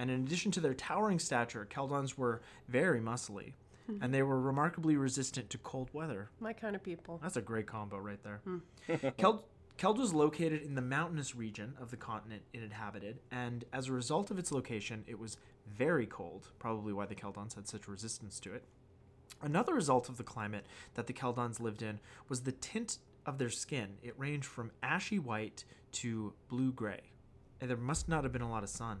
[0.00, 3.52] And in addition to their towering stature, Keldons were very muscly,
[3.86, 3.98] hmm.
[4.00, 6.30] and they were remarkably resistant to cold weather.
[6.40, 7.20] My kind of people.
[7.22, 8.40] That's a great combo right there.
[8.44, 8.58] Hmm.
[9.18, 9.42] Keld,
[9.76, 13.92] Keld was located in the mountainous region of the continent it inhabited, and as a
[13.92, 15.36] result of its location, it was
[15.66, 18.64] very cold, probably why the Keldons had such resistance to it.
[19.42, 23.50] Another result of the climate that the Keldons lived in was the tint of their
[23.50, 23.98] skin.
[24.02, 27.02] It ranged from ashy white to blue gray.
[27.60, 29.00] And there must not have been a lot of sun.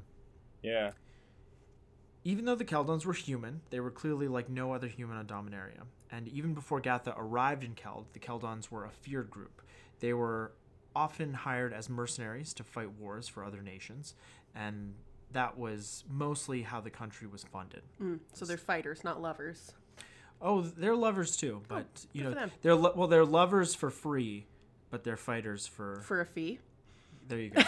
[0.62, 0.92] Yeah.
[2.22, 5.84] Even though the Keldons were human, they were clearly like no other human on Dominaria.
[6.12, 9.62] And even before Gatha arrived in Keld, the Keldons were a feared group.
[10.00, 10.52] They were
[10.94, 14.14] often hired as mercenaries to fight wars for other nations,
[14.54, 14.94] and
[15.32, 17.82] that was mostly how the country was funded.
[18.02, 19.72] Mm, so they're fighters, not lovers.
[20.42, 22.50] Oh, they're lovers too, but you good know, for them.
[22.62, 24.46] they're lo- well, they're lovers for free,
[24.90, 26.00] but they're fighters for.
[26.02, 26.58] For a fee.
[27.28, 27.62] There you go.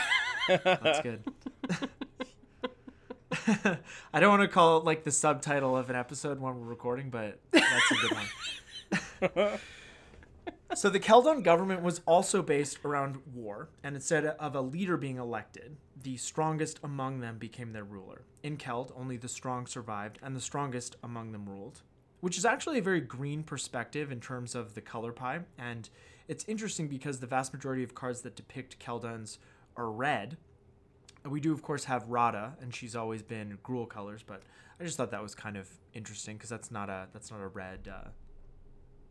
[0.65, 1.23] That's good.
[4.13, 7.11] I don't want to call it like the subtitle of an episode when we're recording,
[7.11, 9.59] but that's a good one.
[10.75, 15.19] So the Keldon government was also based around war, and instead of a leader being
[15.19, 18.23] elected, the strongest among them became their ruler.
[18.43, 21.83] In Keld, only the strong survived, and the strongest among them ruled,
[22.21, 25.41] which is actually a very green perspective in terms of the color pie.
[25.59, 25.91] And
[26.27, 29.37] it's interesting because the vast majority of cards that depict Keldons
[29.77, 30.39] are red.
[31.29, 34.43] We do, of course, have Radha, and she's always been Gruul colors, but
[34.81, 37.47] I just thought that was kind of interesting because that's not a that's not a
[37.47, 37.89] red.
[37.89, 38.09] Uh,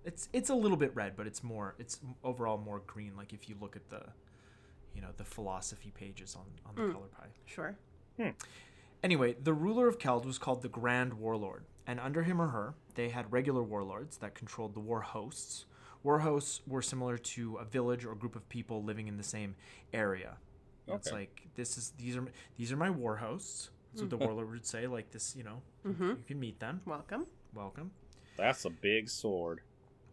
[0.04, 3.16] it's it's a little bit red, but it's more it's overall more green.
[3.16, 4.02] Like if you look at the,
[4.94, 7.28] you know, the philosophy pages on on the color pie.
[7.46, 7.78] Sure.
[9.04, 12.76] Anyway, the ruler of Keld was called the Grand Warlord, and under him or her,
[12.96, 15.66] they had regular warlords that controlled the war hosts.
[16.04, 19.56] War hosts were similar to a village or group of people living in the same
[19.94, 20.38] area.
[20.88, 21.16] It's Okay.
[21.18, 22.26] like this is these are
[22.58, 23.70] these are my war hosts.
[23.94, 24.88] That's what the warlord would say.
[24.88, 26.82] Like this, you know, you can meet them.
[26.86, 27.26] Welcome.
[27.54, 27.92] Welcome.
[28.38, 29.62] That's a big sword.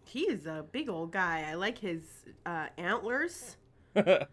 [0.04, 1.46] He is a big old guy.
[1.48, 2.02] I like his
[2.46, 3.56] uh, antlers.
[3.96, 4.26] I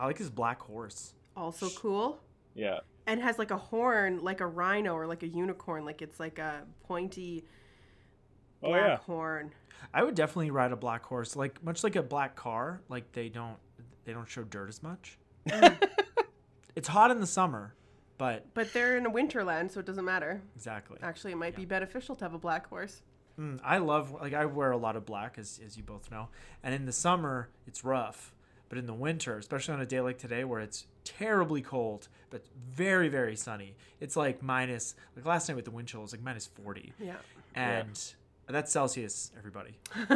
[0.00, 1.14] like his black horse.
[1.36, 2.20] Also cool.
[2.54, 2.80] Yeah.
[3.06, 5.84] And has like a horn, like a rhino or like a unicorn.
[5.84, 7.44] Like it's like a pointy
[8.62, 8.96] Oh black yeah.
[8.98, 9.52] horn.
[9.94, 12.80] I would definitely ride a black horse, like much like a black car.
[12.88, 13.56] Like they don't
[14.04, 15.18] they don't show dirt as much.
[16.76, 17.74] it's hot in the summer,
[18.18, 20.40] but But they're in a winterland, so it doesn't matter.
[20.56, 20.98] exactly.
[21.02, 23.02] Actually, it might be beneficial to have a black horse.
[23.38, 26.28] Mm, I love like I wear a lot of black, as as you both know,
[26.62, 28.34] and in the summer it's rough,
[28.68, 32.44] but in the winter, especially on a day like today where it's terribly cold but
[32.68, 36.12] very very sunny, it's like minus like last night with the wind chill it was
[36.12, 36.92] like minus forty.
[36.98, 37.14] Yeah.
[37.54, 37.96] and
[38.48, 39.78] that's Celsius, everybody.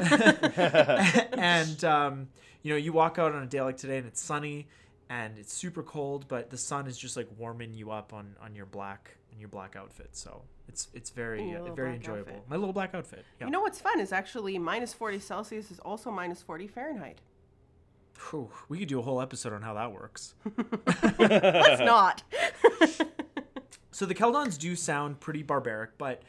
[1.39, 2.29] and um,
[2.63, 4.67] you know, you walk out on a day like today, and it's sunny,
[5.13, 8.55] and it's super cold, but the sun is just like warming you up on on
[8.55, 10.09] your black in your black outfit.
[10.13, 12.31] So it's it's very uh, very enjoyable.
[12.31, 12.45] outfit.
[12.49, 13.25] My little black outfit.
[13.39, 13.47] Yeah.
[13.47, 17.19] You know what's fun is actually minus 40 Celsius is also minus 40 Fahrenheit.
[18.31, 20.35] Whew, we could do a whole episode on how that works.
[21.19, 22.23] Let's not.
[23.95, 26.23] So the Keldons do sound pretty barbaric, but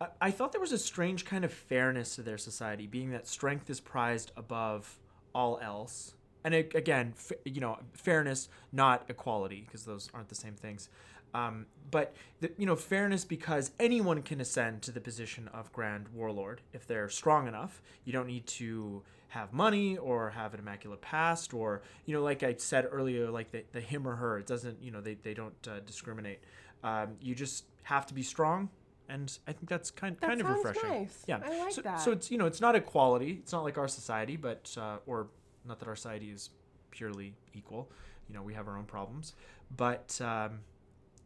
[0.00, 3.28] I, I thought there was a strange kind of fairness to their society, being that
[3.28, 4.98] strength is prized above
[5.34, 6.14] all else.
[6.44, 10.88] And it, again, f- you know, fairness, not equality, because those aren't the same things.
[11.34, 16.08] Um, but the, you know, fairness because anyone can ascend to the position of Grand
[16.14, 17.80] Warlord if they're strong enough.
[18.04, 22.42] You don't need to have money or have an immaculate past, or you know, like
[22.42, 24.38] I said earlier, like the, the him or her.
[24.38, 26.40] It doesn't, you know, they they don't uh, discriminate.
[26.84, 28.68] Um, you just have to be strong,
[29.08, 30.88] and I think that's kind That kind of refreshing.
[30.88, 31.24] nice.
[31.26, 32.00] Yeah, I like so, that.
[32.00, 33.38] So it's you know it's not equality.
[33.40, 35.28] It's not like our society, but uh, or
[35.66, 36.50] not that our society is
[36.90, 37.90] purely equal.
[38.28, 39.34] You know we have our own problems,
[39.76, 40.60] but um,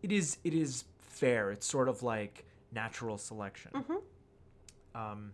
[0.03, 1.51] it is it is fair.
[1.51, 3.71] It's sort of like natural selection.
[3.75, 3.97] Mm-hmm.
[4.95, 5.33] Um,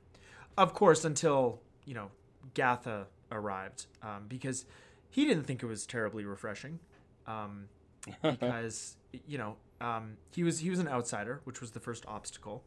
[0.57, 2.11] of course, until you know
[2.55, 4.65] Gatha arrived, um, because
[5.11, 6.79] he didn't think it was terribly refreshing,
[7.27, 7.69] um,
[8.23, 12.65] because you know um, he was he was an outsider, which was the first obstacle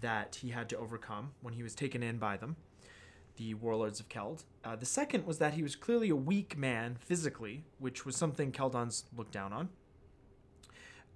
[0.00, 2.56] that he had to overcome when he was taken in by them,
[3.36, 4.44] the warlords of Keld.
[4.64, 8.52] Uh, the second was that he was clearly a weak man physically, which was something
[8.52, 9.68] Keldons looked down on.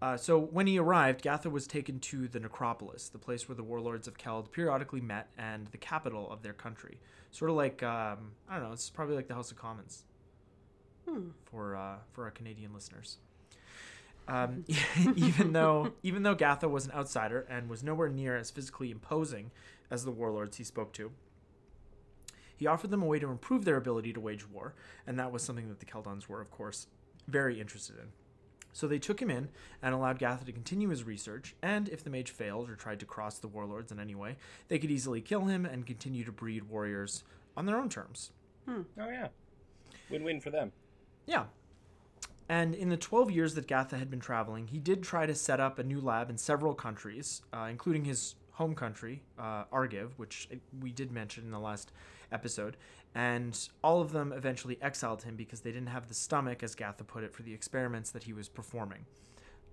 [0.02, 3.62] Uh, so when he arrived, Gatha was taken to the necropolis, the place where the
[3.62, 6.98] warlords of Keld periodically met and the capital of their country.
[7.30, 10.04] Sort of like um, I don't know, it's probably like the House of Commons
[11.08, 11.28] Hmm.
[11.44, 13.18] for uh, for our Canadian listeners.
[14.28, 14.64] Um,
[15.16, 19.50] even though even though Gatha was an outsider and was nowhere near as physically imposing
[19.90, 21.10] as the warlords he spoke to,
[22.60, 24.74] he offered them a way to improve their ability to wage war,
[25.06, 26.88] and that was something that the Keldons were, of course,
[27.26, 28.08] very interested in.
[28.74, 29.48] So they took him in
[29.82, 33.06] and allowed Gatha to continue his research, and if the mage failed or tried to
[33.06, 34.36] cross the warlords in any way,
[34.68, 37.24] they could easily kill him and continue to breed warriors
[37.56, 38.30] on their own terms.
[38.98, 39.28] Oh yeah.
[40.10, 40.70] Win-win for them.
[41.26, 41.44] Yeah.
[42.50, 45.60] And in the 12 years that Gatha had been traveling, he did try to set
[45.60, 50.46] up a new lab in several countries, uh, including his home country, uh, Argive, which
[50.82, 51.92] we did mention in the last
[52.30, 52.76] episode.
[53.14, 57.02] And all of them eventually exiled him because they didn't have the stomach, as Gatha
[57.02, 59.06] put it, for the experiments that he was performing.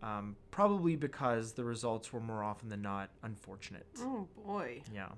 [0.02, 3.88] Um, probably because the results were more often than not unfortunate.
[4.00, 4.84] Oh boy.
[4.93, 5.10] Yeah.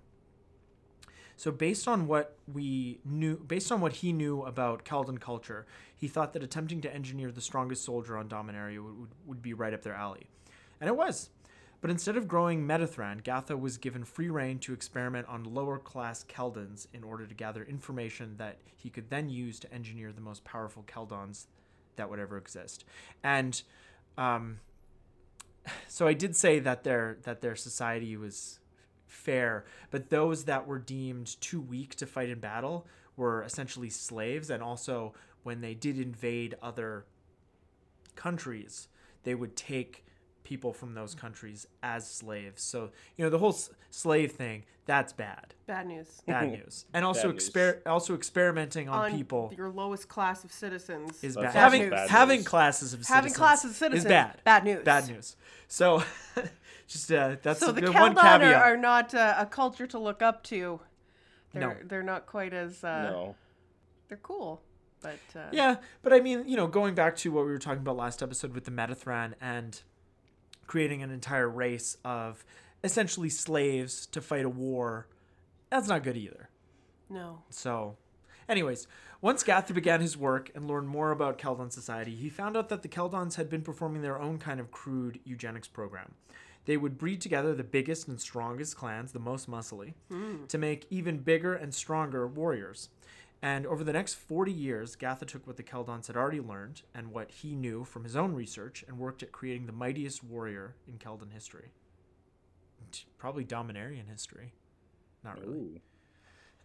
[1.36, 6.08] So based on what we knew, based on what he knew about Keldon culture, he
[6.08, 9.75] thought that attempting to engineer the strongest soldier on Dominaria would, would, would be right
[9.75, 10.27] up their alley.
[10.82, 11.29] And it was.
[11.82, 16.26] But instead of growing Metathran, Gatha was given free reign to experiment on lower class
[16.26, 20.44] Keldons in order to gather information that he could then use to engineer the most
[20.44, 21.48] powerful Keldons
[21.96, 22.84] that would ever exist.
[23.24, 23.62] And
[24.18, 24.60] um,
[25.88, 28.60] so I did say that their that their society was
[29.08, 34.50] fair, but those that were deemed too weak to fight in battle were essentially slaves,
[34.50, 35.13] and also
[35.44, 37.06] when they did invade other
[38.15, 38.88] countries,
[39.24, 40.06] they would take
[40.50, 42.62] people from those countries as slaves.
[42.64, 46.08] So you know the whole s- slave thing that's bad, Bad news.
[46.28, 47.48] bad news, and also news.
[47.48, 51.24] exper- also experimenting on, On people your lowest class of citizens.
[51.24, 51.60] is That's bad.
[51.64, 52.48] Having bad having news.
[52.48, 54.42] classes of Having citizens classes of citizens is bad.
[54.44, 54.84] Bad news.
[54.84, 55.36] Bad news.
[55.68, 56.04] So
[56.88, 58.62] just uh, that's So the the one are, caveat.
[58.64, 60.80] are not uh, a culture to look up to.
[61.54, 61.76] They're, No.
[61.86, 63.36] they're not quite as uh, no.
[64.08, 64.62] they're cool,
[65.02, 67.82] but uh, Yeah, but I mean, you know, going back to what we were talking
[67.82, 69.82] about last episode with the Metathran and
[70.69, 72.45] creating an entire race of
[72.84, 75.08] essentially slaves to fight a war,
[75.71, 76.47] that's not good either.
[77.10, 77.41] no.
[77.49, 77.97] So,
[78.47, 78.88] anyways,
[79.19, 82.84] once Gatha began his work and learned more about Keldon society, he found out that
[82.84, 86.13] the Keldons had been performing their own kind of crude eugenics program.
[86.65, 90.45] They would breed together the biggest and strongest clans, the most muscly, hmm.
[90.49, 92.89] to make even bigger and stronger warriors.
[93.41, 97.12] And over the next 40 years, Gatha took what the Keldons had already learned and
[97.12, 100.97] what he knew from his own research and worked at creating the mightiest warrior in
[100.97, 101.71] Keldon history.
[103.17, 104.54] Probably Dominarian history.
[105.23, 105.82] Not really.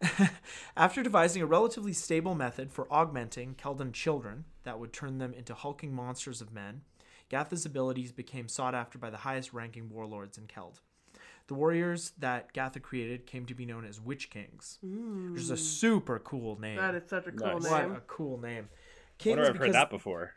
[0.76, 5.54] After devising a relatively stable method for augmenting Keldon children that would turn them into
[5.54, 6.82] hulking monsters of men,
[7.28, 10.80] Gatha's abilities became sought after by the highest ranking warlords in Keld.
[11.46, 15.54] The warriors that Gatha created came to be known as Witch Kings, which is a
[15.54, 15.58] mm.
[15.58, 16.76] super cool name.
[16.76, 17.70] That is such a cool Nice.
[17.70, 17.96] what name.
[17.96, 18.68] a cool name.
[18.70, 20.32] I Kings wonder if I've heard that before.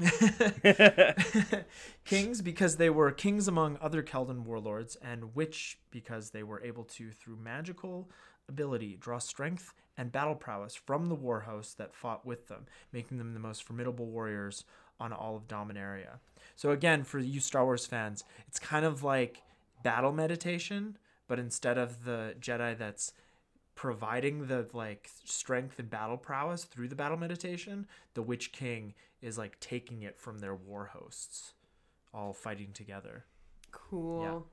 [2.04, 6.84] kings because they were kings among other Keldon warlords, and witch because they were able
[6.84, 8.10] to, through magical
[8.48, 13.18] ability, draw strength and battle prowess from the war hosts that fought with them, making
[13.18, 14.64] them the most formidable warriors
[14.98, 16.18] on all of Dominaria.
[16.56, 19.42] So again, for you Star Wars fans, it's kind of like
[19.82, 20.96] battle meditation,
[21.28, 23.12] but instead of the Jedi that's
[23.74, 29.38] providing the like strength and battle prowess through the battle meditation, the Witch King is
[29.38, 31.54] like taking it from their war hosts,
[32.12, 33.24] all fighting together.
[33.70, 34.46] Cool.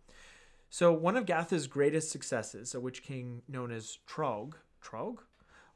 [0.70, 5.18] So one of Gatha's greatest successes, a Witch King known as Trog, Trog,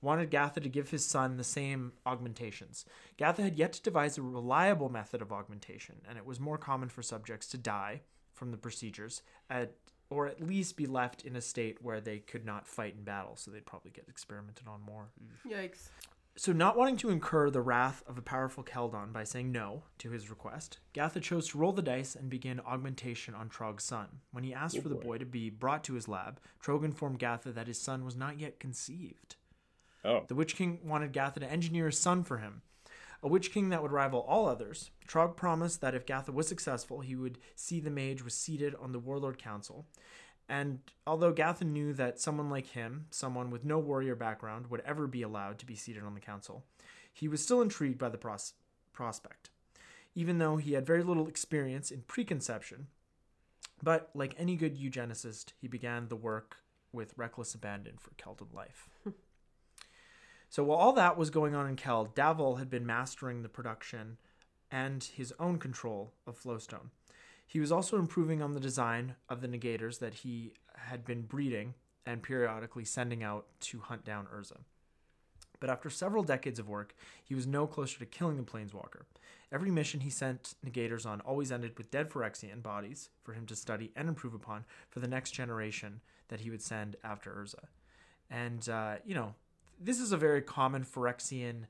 [0.01, 2.85] wanted Gatha to give his son the same augmentations.
[3.17, 6.89] Gatha had yet to devise a reliable method of augmentation, and it was more common
[6.89, 8.01] for subjects to die
[8.33, 9.73] from the procedures, at,
[10.09, 13.35] or at least be left in a state where they could not fight in battle,
[13.35, 15.09] so they'd probably get experimented on more.
[15.47, 15.89] Yikes.
[16.35, 20.09] So, not wanting to incur the wrath of a powerful Keldon by saying no to
[20.09, 24.07] his request, Gatha chose to roll the dice and begin augmentation on Trog's son.
[24.31, 25.01] When he asked Oh for the boy.
[25.03, 28.39] boy to be brought to his lab, Trog informed Gatha that his son was not
[28.39, 29.35] yet conceived.
[30.03, 32.63] Oh, The Witch King wanted Gatha to engineer a son for him,
[33.23, 34.91] a Witch King that would rival all others.
[35.07, 38.91] Trog promised that if Gatha was successful, he would see the mage was seated on
[38.91, 39.86] the Warlord Council.
[40.49, 45.07] And although Gatha knew that someone like him, someone with no warrior background, would ever
[45.07, 46.65] be allowed to be seated on the council,
[47.13, 48.53] he was still intrigued by the pros-
[48.91, 49.49] prospect,
[50.15, 52.88] even though he had very little experience in preconception.
[53.81, 56.57] But like any good eugenicist, he began the work
[56.91, 58.89] with reckless abandon for Keldon life.
[60.53, 64.17] So while all that was going on in Keld, Davvol had been mastering the production
[64.69, 66.91] and his own control of Flowstone.
[67.47, 71.73] He was also improving on the design of the negators that he had been breeding
[72.05, 74.59] and periodically sending out to hunt down Urza.
[75.59, 79.05] But after several decades of work, he was no closer to killing the Planeswalker.
[79.51, 83.55] Every mission he sent negators on always ended with dead Phyrexian bodies for him to
[83.55, 87.69] study and improve upon for the next generation that he would send after Urza.
[88.29, 89.33] And, uh, you know,
[89.83, 91.65] this is a very common Phyrexian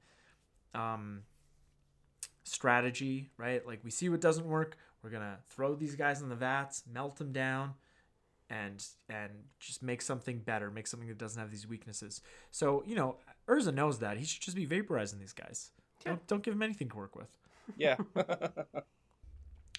[0.73, 1.23] um,
[2.43, 3.65] strategy, right?
[3.65, 7.17] Like we see what doesn't work, we're gonna throw these guys in the vats, melt
[7.17, 7.73] them down,
[8.49, 12.21] and and just make something better, make something that doesn't have these weaknesses.
[12.52, 15.71] So you know, Urza knows that he should just be vaporizing these guys.
[16.06, 17.38] Don't don't give him anything to work with.
[17.78, 17.97] yeah.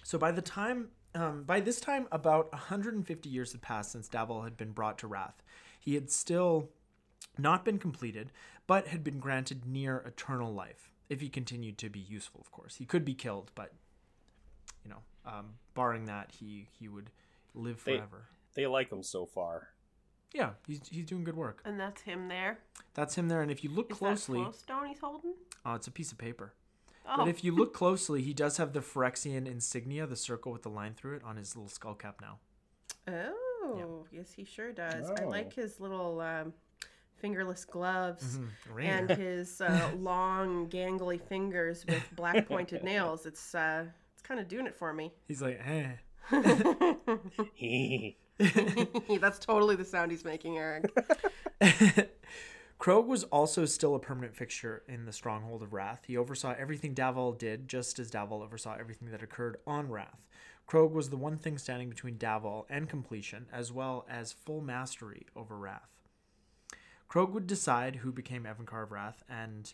[0.04, 4.44] So by the time, um, by this time, about 150 years had passed since Davvol
[4.44, 5.42] had been brought to Rath.
[5.80, 6.68] He had still
[7.38, 8.30] not been completed,
[8.66, 12.40] but had been granted near eternal life if he continued to be useful.
[12.40, 13.72] Of course, he could be killed, but
[14.85, 17.10] you know, um, barring that, he he would
[17.54, 18.27] live forever.
[18.54, 19.68] they like him so far.
[20.33, 21.60] Yeah, he's he's doing good work.
[21.64, 22.58] And that's him there.
[22.94, 25.35] That's him there, and if you look Is closely, that Flowstone he's holding?
[25.64, 26.54] oh, it's a piece of paper.
[27.06, 30.62] Oh, But if you look closely, he does have the Phyrexian insignia, the circle with
[30.62, 32.38] the line through it, on his little skull cap now.
[33.06, 35.10] oh, yes, he sure does.
[35.10, 35.29] I Oh.
[35.29, 36.52] like his little um,
[37.25, 38.85] fingerless gloves Mhm.
[38.85, 43.25] and his uh, long, gangly fingers with black pointed nails.
[43.25, 45.10] It's uh, it's kind of doing it for me.
[45.27, 45.92] He's like, eh.
[49.20, 50.90] That's totally the sound he's making, Eric.
[52.79, 56.02] Croag was also still a permanent fixture in the stronghold of Rath.
[56.06, 60.27] He oversaw everything Davvol did, just as Davvol oversaw everything that occurred on Rath.
[60.66, 65.27] Croag was the one thing standing between Davvol and completion, as well as full mastery
[65.37, 65.93] over Rath.
[67.15, 69.73] Croag would decide who became Evincar of Rath, and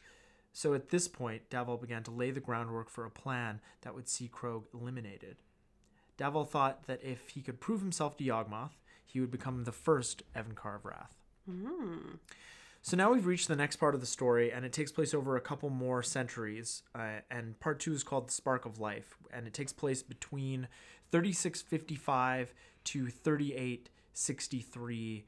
[0.53, 4.11] so at this point, Davvol began to lay the groundwork for a plan that would
[4.11, 5.39] see Croag eliminated.
[6.19, 8.77] Davvol thought that if he could prove himself to Yawgmoth,
[9.07, 11.17] he would become the first Evincar of Rath.
[12.83, 15.35] So now we've reached the next part of the story, and it takes place over
[15.35, 16.83] a couple more centuries.
[16.95, 20.69] Uh, and part two is called The Spark of Life, and it takes place between
[21.11, 22.53] 3655
[22.85, 25.25] to 3863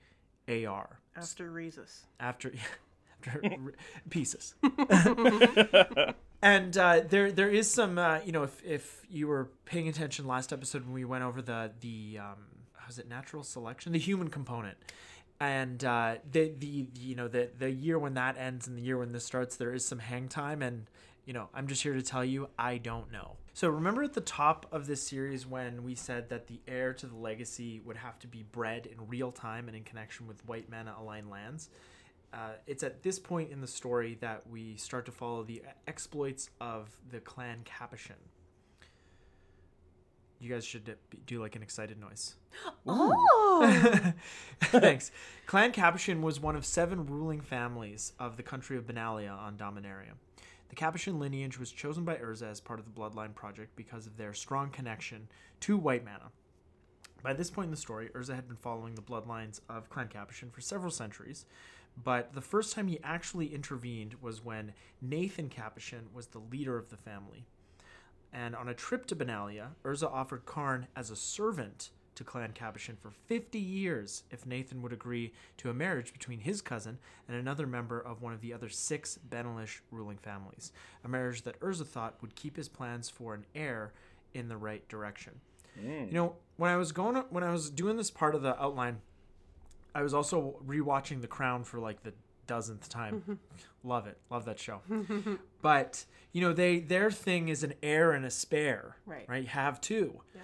[0.49, 1.01] AR.
[1.17, 2.07] After Rhesus.
[2.21, 2.53] After,
[3.27, 3.43] after
[4.11, 4.55] pieces.
[6.43, 10.27] and uh, there there is some, uh, you know, if, if you were paying attention
[10.27, 12.37] last episode when we went over the, the um,
[12.75, 13.93] how's it, natural selection?
[13.93, 14.79] The human component
[15.43, 18.97] and uh, the, the you know the the year when that ends and the year
[18.97, 20.87] when this starts, there is some hang time, and
[21.25, 23.37] you know I'm just here to tell you I don't know.
[23.55, 27.07] So remember at the top of this series when we said that the heir to
[27.07, 30.71] the legacy would have to be bred in real time and in connection with white
[30.71, 31.69] mana aligned lands.
[32.33, 36.49] Uh, it's at this point in the story that we start to follow the exploits
[36.61, 38.17] of the clan Capashen.
[40.41, 40.97] You guys should
[41.27, 42.35] do like an excited noise.
[42.85, 44.13] Oh!
[44.61, 45.13] Thanks.
[45.47, 50.15] Clan Capashen was one of seven ruling families of the country of Benalia on Dominaria.
[50.73, 54.17] The Capashen lineage was chosen by Urza as part of the Bloodline Project because of
[54.17, 55.29] their strong connection
[55.61, 56.31] to white mana.
[57.23, 60.51] By this point in the story, Urza had been following the bloodlines of Clan Capashen
[60.51, 61.45] for several centuries,
[62.03, 66.89] but the first time he actually intervened was when Nathan Capashen was the leader of
[66.89, 67.45] the family.
[68.33, 72.99] And on a trip to Benalia, Urza offered Karn as a servant to Clan Capashen
[72.99, 76.99] for 50 years if Nathan would agree to a marriage between his cousin
[77.29, 80.73] and another member of one of the other six Benalish ruling families,
[81.05, 83.93] a marriage that Urza thought would keep his plans for an heir
[84.35, 85.41] in the right direction.
[85.81, 86.09] Mm.
[86.09, 89.01] You know, when I was going when I was doing this part of the outline,
[89.95, 92.13] I was also rewatching The Crown for like the
[92.47, 93.21] dozenth time.
[93.21, 93.35] Mm-hmm.
[93.85, 94.19] Love it.
[94.31, 94.81] Love that show.
[95.63, 98.97] but, you know, they their thing is an heir and a spare.
[99.07, 99.29] Right.
[99.29, 99.49] Right?
[99.49, 100.21] Have two.
[100.35, 100.43] Yeah.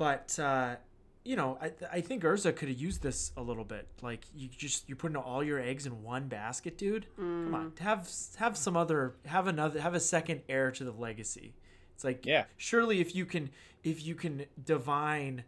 [0.00, 0.76] But uh
[1.22, 3.86] you know, I, I think Urza could have used this a little bit.
[4.00, 7.06] Like you just you're putting all your eggs in one basket, dude.
[7.16, 11.54] Come on, have have some other have another have a second heir to the legacy.
[11.94, 12.44] It's like Yeah.
[12.56, 13.50] surely if you can
[13.84, 15.44] if you can divine,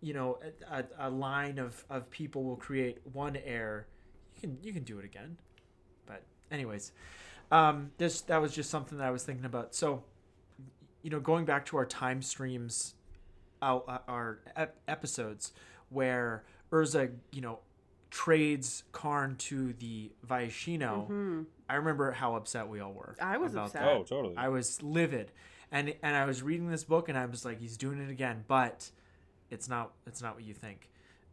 [0.00, 0.38] you know,
[0.70, 3.86] a, a, a line of of people will create one heir,
[4.36, 5.36] you can you can do it again.
[6.06, 6.92] But anyways,
[7.50, 9.74] um, this that was just something that I was thinking about.
[9.74, 10.04] So,
[11.02, 12.94] you know, going back to our time streams,
[13.62, 14.40] our
[14.88, 15.52] episodes
[15.88, 17.60] where Urza, you know,
[18.10, 21.46] trades Karn to the Viashino.
[21.68, 23.16] I remember how upset we all were.
[23.20, 23.82] I was about upset.
[23.82, 23.88] that.
[23.90, 24.36] Oh, totally.
[24.36, 25.32] I was livid,
[25.70, 28.44] and and I was reading this book, and I was like, he's doing it again,
[28.48, 28.90] but
[29.50, 30.90] it's not it's not what you think,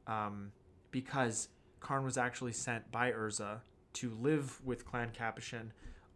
[0.08, 0.52] um,
[0.92, 1.50] because
[1.80, 3.60] Karn was actually sent by Urza
[3.94, 5.72] to live with Clan Capashen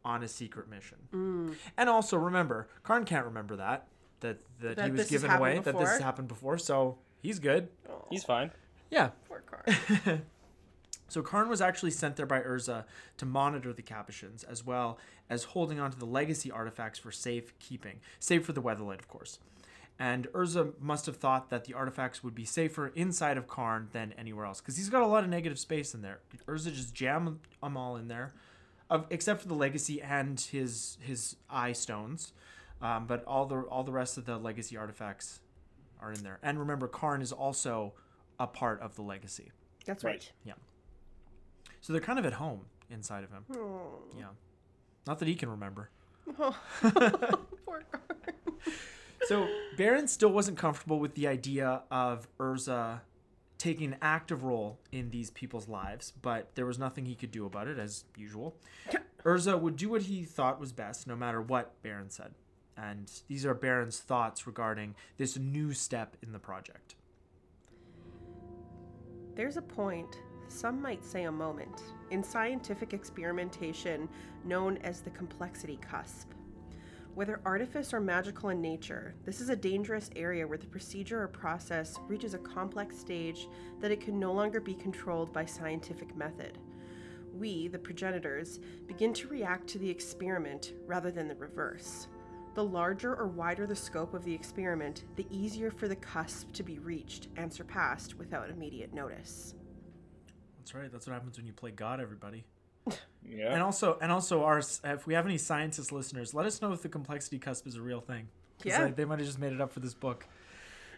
[0.06, 1.56] on a secret mission, Mm.
[1.78, 3.88] and also remember, Karn can't remember that
[4.24, 7.38] that that, That he was given happened away, that this has happened before, so he's
[7.40, 7.70] good.
[7.88, 8.52] Oh, He's fine.
[8.90, 10.22] Yeah, poor Karn.
[11.08, 12.86] so Karn was actually sent there by Urza
[13.18, 14.98] to monitor the Capashens, as well
[15.30, 19.08] as holding on to the legacy artifacts for safe keeping, save for the Weatherlight, of
[19.08, 19.40] course.
[20.00, 24.14] And Urza must have thought that the artifacts would be safer inside of Karn than
[24.18, 26.20] anywhere else, because he's got a lot of negative space in there.
[26.48, 28.34] Urza just jammed them all in there,
[28.90, 32.34] of, except for the legacy and his his eye stones.
[32.84, 35.40] Um, but all the all the rest of the legacy artifacts
[36.02, 36.38] are in there.
[36.44, 37.94] And remember, Karn is also
[38.40, 39.52] a part of the legacy.
[39.86, 40.32] That's Right.
[40.46, 40.56] right.
[41.82, 43.46] So they're kind of at home inside of him.
[43.56, 44.28] Oh, Yeah.
[45.08, 45.90] Not that he can remember.
[46.38, 46.54] poor
[47.66, 48.02] Karn.
[49.28, 53.00] So Barrin still wasn't comfortable with the idea of Urza
[53.58, 57.46] taking an active role in these people's lives, but there was nothing he could do
[57.46, 58.56] about it, as usual.
[59.24, 62.34] Urza would do what he thought was best, no matter what Barrin said.
[62.78, 66.96] And these are Barrin's thoughts regarding this new step in the project.
[69.36, 74.08] There's a point, some might say a moment, in scientific experimentation
[74.46, 76.30] known as the complexity cusp.
[77.16, 81.28] Whether artifice or magical in nature, this is a dangerous area where the procedure or
[81.28, 83.48] process reaches a complex stage
[83.82, 86.58] that it can no longer be controlled by scientific method.
[87.36, 92.08] We, the progenitors, begin to react to the experiment rather than the reverse.
[92.56, 96.64] The larger or wider the scope of the experiment, the easier for the cusp to
[96.64, 99.56] be reached and surpassed without immediate notice.
[100.60, 100.92] That's right.
[100.92, 102.46] That's what happens when you play God, everybody.
[103.26, 103.54] Yeah.
[103.54, 106.82] And also, and also, our if we have any scientist listeners, let us know if
[106.82, 108.28] the complexity cusp is a real thing.
[108.66, 108.84] Yeah.
[108.84, 110.28] like, they might have just made it up for this book.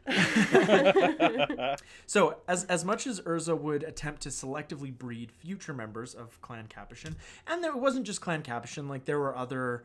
[2.08, 6.68] so, as as much as Urza would attempt to selectively breed future members of Clan
[6.68, 7.16] Capashen,
[7.48, 9.84] and there it wasn't just Clan Capashen, like there were other,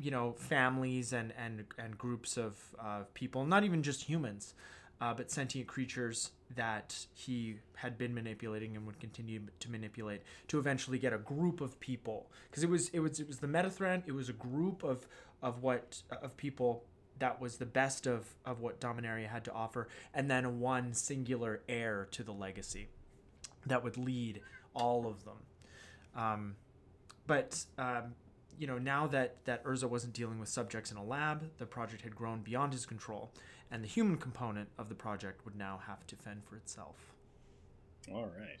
[0.00, 4.54] you know, families and and and groups of uh, people, not even just humans,
[5.00, 10.58] uh, but sentient creatures that he had been manipulating and would continue to manipulate to
[10.58, 14.02] eventually get a group of people because it was it was it was the Metathran.
[14.06, 15.06] It was a group of
[15.42, 16.84] of what of people
[17.18, 21.62] that was the best of of what Dominaria had to offer, and then one singular
[21.68, 22.88] heir to the legacy
[23.66, 24.40] that would lead
[24.74, 25.36] all of them.
[26.16, 26.56] Um,
[27.26, 28.14] but um,
[28.58, 32.02] you know, now that that Urza wasn't dealing with subjects in a lab, the project
[32.02, 33.30] had grown beyond his control,
[33.70, 37.14] and the human component of the project would now have to fend for itself.
[38.12, 38.60] All right.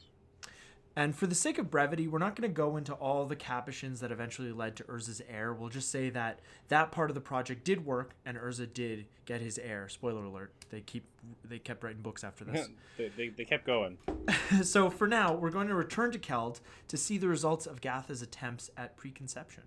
[0.96, 4.00] And for the sake of brevity, we're not going to go into all the Capashens
[4.00, 5.54] that eventually led to Urza's heir.
[5.54, 9.40] We'll just say that that part of the project did work, and Urza did get
[9.40, 9.88] his heir.
[9.88, 11.04] Spoiler alert: they keep
[11.44, 12.68] they kept writing books after this.
[12.98, 13.98] they, they, they kept going.
[14.62, 18.22] so for now, we're going to return to Keld to see the results of Gatha's
[18.22, 19.64] attempts at preconception.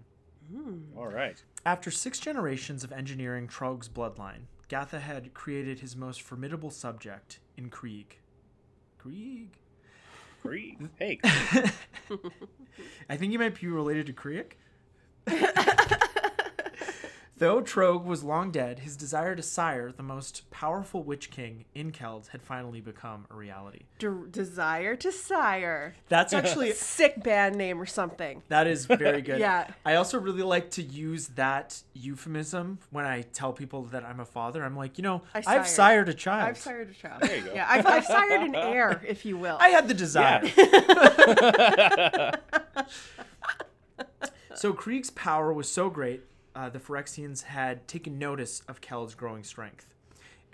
[0.51, 0.97] Hmm.
[0.97, 1.41] All right.
[1.65, 7.69] After six generations of engineering Trog's bloodline, Gatha had created his most formidable subject in
[7.69, 8.17] Krieg.
[8.97, 9.49] Krieg?
[10.41, 10.89] Krieg.
[10.97, 11.19] Hey.
[13.09, 14.57] I think you might be related to Krieg.
[17.41, 21.91] Though Trog was long dead, his desire to sire the most powerful Witch King in
[21.91, 23.79] Keld had finally become a reality.
[23.97, 25.95] De- desire to sire.
[26.07, 28.43] That's actually a Sick band name or something.
[28.49, 29.39] that is very good.
[29.39, 29.65] Yeah.
[29.83, 34.25] I also really like to use that euphemism when I tell people that I'm a
[34.25, 34.63] father.
[34.63, 35.67] I'm like, you know, I I've sired.
[35.67, 36.47] sired a child.
[36.49, 37.23] I've sired a child.
[37.23, 37.53] There you go.
[37.55, 39.57] Yeah, I've, I've sired an heir, if you will.
[39.59, 40.43] I had the desire.
[44.53, 46.21] So Krieg's power was so great,
[46.55, 49.93] uh, the Phyrexians had taken notice of Keld's growing strength.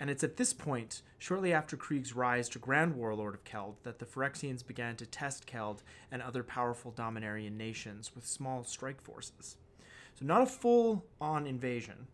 [0.00, 3.98] And it's at this point, shortly after Krieg's rise to Grand Warlord of Keld, that
[3.98, 5.78] the Phyrexians began to test Keld
[6.12, 9.56] and other powerful Dominarian nations with small strike forces.
[10.14, 12.06] So not a full-on invasion,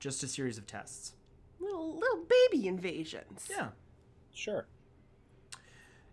[0.00, 1.14] just a series of tests.
[1.60, 3.48] little little baby invasions.
[3.48, 3.68] Yeah.
[4.32, 4.66] Sure.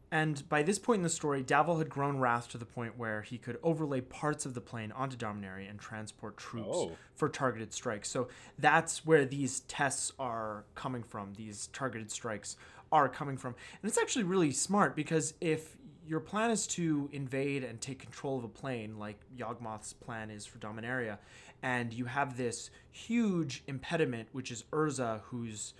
[0.09, 3.23] And by this point in the story, Davvol had grown Rath to the point where
[3.23, 6.95] he could overlay parts of the plane onto Dominaria and transport troops Oh.
[7.15, 8.09] for targeted strikes.
[8.09, 11.33] So that's where these tests are coming from.
[11.33, 12.55] These targeted strikes
[12.89, 13.53] are coming from.
[13.81, 15.75] And it's actually really smart because if
[16.07, 20.45] your plan is to invade and take control of a plane, like Yawgmoth's plan is
[20.45, 21.17] for Dominaria,
[21.61, 25.73] and you have this huge impediment, which is Urza, who's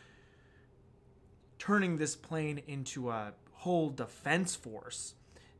[1.59, 3.31] turning this plane into a
[3.67, 5.13] whole defense force,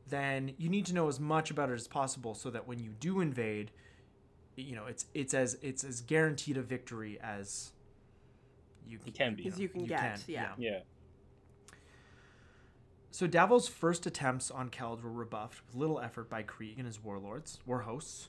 [0.08, 2.90] then you need to know as much about it as possible so that when you
[2.98, 3.70] do invade,
[4.56, 7.72] you know it's it's as it's as guaranteed a victory as
[8.86, 9.46] you It can be.
[9.46, 10.52] As you can get, yeah.
[10.56, 10.80] Yeah.
[13.10, 17.02] So Davvol's first attempts on Keld were rebuffed with little effort by Krieg and his
[17.02, 18.28] warlords, war hosts.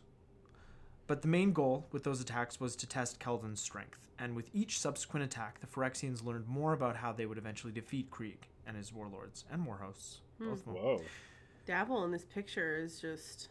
[1.07, 4.79] But the main goal with those attacks was to test Keldon's strength, and with each
[4.79, 8.93] subsequent attack, the Phyrexians learned more about how they would eventually defeat Krieg and his
[8.93, 10.21] warlords and war hosts.
[10.39, 10.75] Both of them.
[10.75, 11.01] Whoa.
[11.67, 13.49] Davvol in this picture is just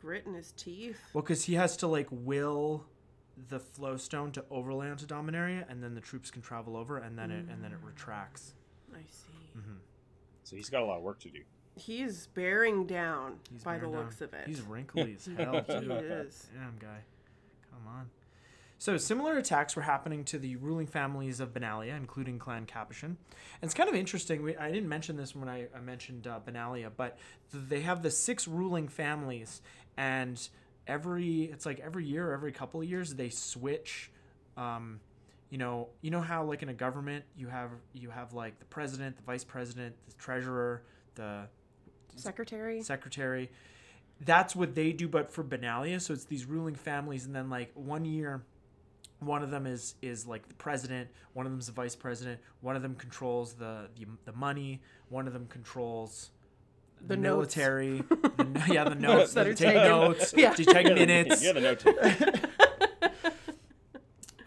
[0.00, 0.98] grit in his teeth.
[1.12, 2.86] Well, because he has to like will
[3.48, 7.30] the flowstone to overlay onto Dominaria, and then the troops can travel over, and then
[7.30, 8.54] it and then it retracts.
[8.94, 9.58] I see.
[9.58, 9.76] Mm-hmm.
[10.44, 11.40] So he's got a lot of work to do.
[11.74, 13.96] He's bearing down He's by the down.
[13.96, 14.46] looks of it.
[14.46, 15.92] He's wrinkly as hell he too.
[15.92, 16.48] is.
[16.54, 17.00] Damn guy,
[17.70, 18.08] come on.
[18.78, 23.04] So similar attacks were happening to the ruling families of Benalia, including Clan Capashen.
[23.04, 23.16] And
[23.62, 24.42] it's kind of interesting.
[24.42, 27.18] We, I didn't mention this when I, I mentioned uh, Benalia, but
[27.52, 29.62] they have the six ruling families,
[29.96, 30.46] and
[30.86, 34.10] every it's like every year, or every couple of years, they switch.
[34.58, 35.00] Um,
[35.48, 38.66] you know, you know how like in a government you have you have like the
[38.66, 40.82] president, the vice president, the treasurer,
[41.14, 41.48] the
[42.14, 42.82] Secretary.
[42.82, 43.50] secretary.
[44.24, 46.00] That's what they do, but for Benalia.
[46.00, 48.42] So it's these ruling families, and then like one year,
[49.20, 52.40] one of them is is like the president, one of them is the vice president,
[52.60, 56.30] one of them controls the the, the money, one of them controls
[57.00, 57.98] the, The military.
[58.08, 59.34] the, yeah, the notes.
[59.34, 59.82] that are take taken.
[59.88, 60.32] notes.
[60.36, 60.54] Yeah.
[60.54, 61.42] They take You're the- minutes.
[61.44, 62.32] You're the note taker.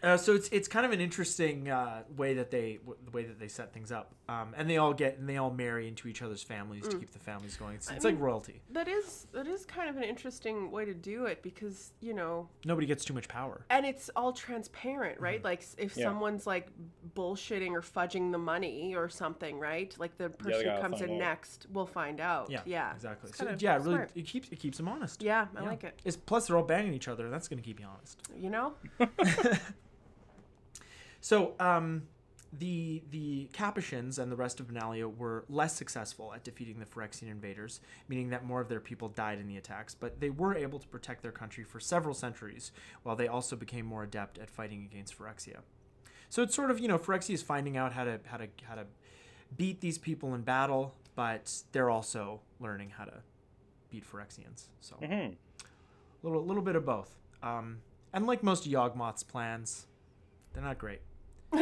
[0.02, 3.24] Uh, so it's it's kind of an interesting uh, way that they w- the way
[3.24, 6.08] that they set things up, um, and they all get and they all marry into
[6.08, 7.76] each other's families to keep the families going.
[7.76, 8.62] It's, it's like mean- royalty.
[8.72, 12.47] That is that is kind of an interesting way to do it because you know,
[12.66, 13.66] Nobody gets too much power.
[13.70, 15.43] and it's all transparent, right?
[15.43, 16.06] Like s- if Yeah.
[16.06, 16.68] someone's like
[17.16, 19.93] bullshitting or fudging the money or something, right?
[20.00, 21.18] Like the person who gotta comes in out.
[21.18, 22.50] next will find out.
[22.50, 23.30] Yeah, yeah, exactly.
[23.30, 24.12] It's So kinda yeah, it really smart.
[24.16, 25.22] it keeps it keeps them honest.
[25.22, 26.00] Yeah, I like it.
[26.06, 28.22] It's plus they're all banging each other, and that's going to keep you honest.
[28.38, 28.74] You know,
[31.22, 32.03] So, um,
[32.51, 37.30] the the Capashens and the rest of Benalia were less successful at defeating the Phyrexian
[37.30, 39.93] invaders, meaning that more of their people died in the attacks.
[39.93, 42.72] But they were able to protect their country for several centuries,
[43.03, 45.59] while they also became more adept at fighting against Phyrexia.
[46.30, 48.76] So it's sort of you know Phyrexia is finding out how to how to how
[48.76, 48.86] to
[49.55, 53.22] beat these people in battle, but they're also learning how to
[53.91, 54.70] beat Phyrexians.
[54.80, 55.36] So Mhm.
[56.24, 57.15] little little bit of both.
[57.43, 59.86] Um, and like most Yawgmoth's plans,
[60.53, 61.01] they're not great.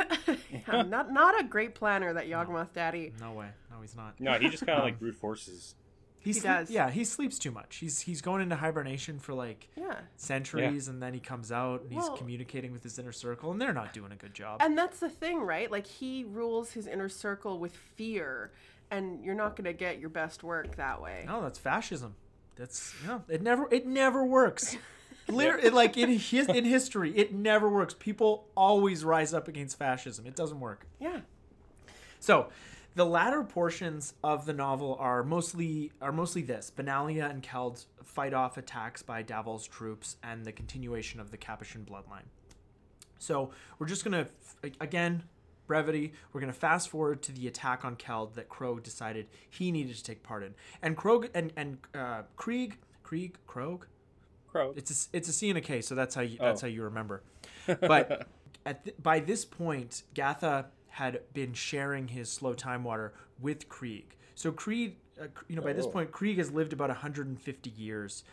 [0.68, 3.14] Yeah, not not a great planner that Yawgmoth Daddy.
[3.20, 3.48] No way.
[3.72, 4.20] No, he's not.
[4.20, 5.76] No, he just kind of like brute forces.
[6.20, 6.70] He, He sleep- does.
[6.72, 7.78] Yeah, he sleeps too much.
[7.78, 11.92] He's he's going into hibernation for like Yeah, centuries, and then he comes out and
[11.94, 14.62] he's communicating with his inner circle, and they're not doing a good job.
[14.62, 15.72] and that's the thing, right?
[15.72, 18.52] Like he rules his inner circle with fear,
[18.92, 21.24] and you're not gonna get your best work that way.
[21.28, 22.16] no, that's fascism.
[22.58, 23.20] That's yeah.
[23.30, 24.76] it never it never works.
[25.28, 27.94] Literally, like in his in history, it never works.
[27.94, 30.26] People always rise up against fascism.
[30.26, 30.88] It doesn't work.
[31.00, 31.22] Yeah.
[32.20, 32.50] So,
[32.96, 38.34] the latter portions of the novel are mostly are mostly this: Benalia and Keld fight
[38.34, 42.28] off attacks by Davvol's troops and the continuation of the Capashen bloodline.
[43.20, 44.28] So, we're just gonna
[44.80, 45.24] again
[45.68, 46.14] brevity.
[46.32, 50.04] We're gonna fast forward to the attack on Keld that Croag decided he needed to
[50.04, 53.88] take part in, and Croag and and uh, Krieg, Krieg, Croag.
[54.58, 54.74] Crow.
[54.76, 56.68] It's a, it's a C and a K, so that's how you, that's Oh.
[56.68, 57.24] how you remember.
[57.82, 58.28] But
[58.66, 64.16] at th- by this point, Gatha had been sharing his slow time water with Krieg.
[64.36, 65.90] So Krieg, uh, you know, by this Oh.
[65.92, 68.24] point, Krieg has lived about 150 years,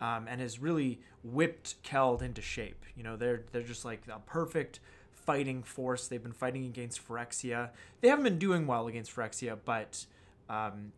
[0.00, 2.84] um, and has really whipped Keld into shape.
[2.96, 4.80] You know, they're they're just like a perfect
[5.12, 6.06] fighting force.
[6.08, 7.70] They've been fighting against Phyrexia.
[8.00, 10.04] They haven't been doing well against Phyrexia, but
[10.50, 10.92] um,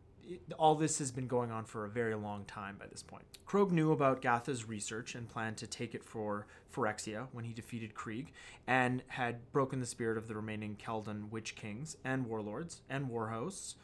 [0.59, 3.25] all this has been going on for a very long time by this point.
[3.47, 7.95] Croag knew about Gatha's research and planned to take it for Phyrexia when he defeated
[7.95, 8.33] Krieg
[8.67, 13.29] and had broken the spirit of the remaining Keldon witch kings and warlords and war
[13.29, 13.77] hosts.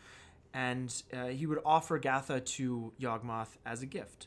[0.55, 4.27] And uh, he would offer Gatha to Yawgmoth as a gift.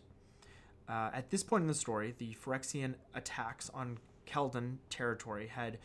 [0.88, 5.78] Uh, at this point in the story, the Phyrexian attacks on Keldon territory had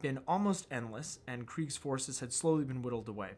[0.00, 3.32] been almost endless, and Krieg's forces had slowly been whittled away.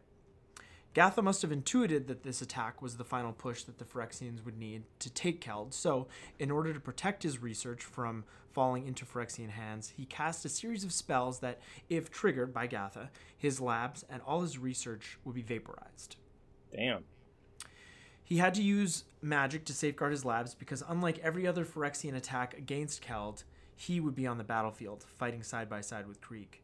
[0.95, 4.57] Gatha must have intuited that this attack was the final push that the Phyrexians would
[4.57, 6.07] need to take Keld, so,
[6.39, 10.85] in order to protect his research from falling into Phyrexian hands, he cast a series
[10.85, 15.43] of spells that, if triggered by Gatha, his labs and all his research would be
[15.43, 16.15] vaporized.
[16.73, 17.03] Damn.
[18.23, 22.57] He had to use magic to safeguard his labs because, unlike every other Phyrexian attack
[22.57, 23.43] against Keld,
[23.75, 26.61] he would be on the battlefield fighting side by side with Krieg.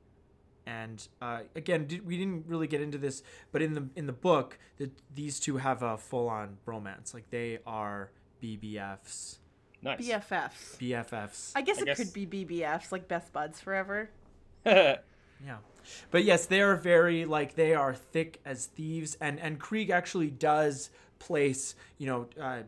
[0.70, 4.12] And uh, again, did, we didn't really get into this, but in the in the
[4.12, 7.12] book, the, these two have a full on bromance.
[7.12, 8.10] Like they are
[8.40, 9.38] BBFs,
[9.82, 10.00] Nice.
[10.06, 10.76] BFFs.
[10.78, 11.52] BFFs.
[11.56, 14.10] I guess I it guess- could be BBFs, like best buds forever.
[15.42, 15.56] Yeah.
[16.10, 20.28] But yes, they are very like they are thick as thieves and and Krieg actually
[20.30, 22.62] does place, you know, uh,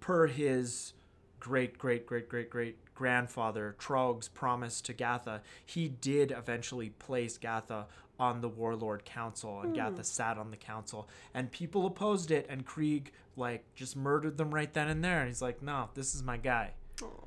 [0.00, 0.94] per his
[1.38, 7.86] great great great great great grandfather Trog's promise to Gatha, he did eventually place Gatha
[8.18, 9.76] on the warlord council and hmm.
[9.76, 14.52] Gatha sat on the council and people opposed it and Krieg like just murdered them
[14.52, 16.72] right then and there and he's like, "No, this is my guy."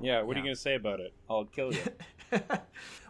[0.02, 0.20] yeah.
[0.20, 1.14] What are you gonna say about it?
[1.30, 1.80] I'll kill you.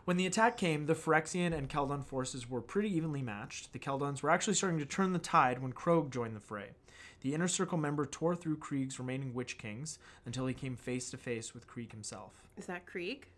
[0.05, 3.73] when the attack came, the Phyrexian and Keldon forces were pretty evenly matched.
[3.73, 6.71] The Keldons were actually starting to turn the tide when Croag joined the fray.
[7.23, 11.16] The Inner Circle member tore through Krieg's remaining Witch Kings until he came face to
[11.16, 12.49] face with Krieg himself.
[12.57, 13.29] Is that Krieg?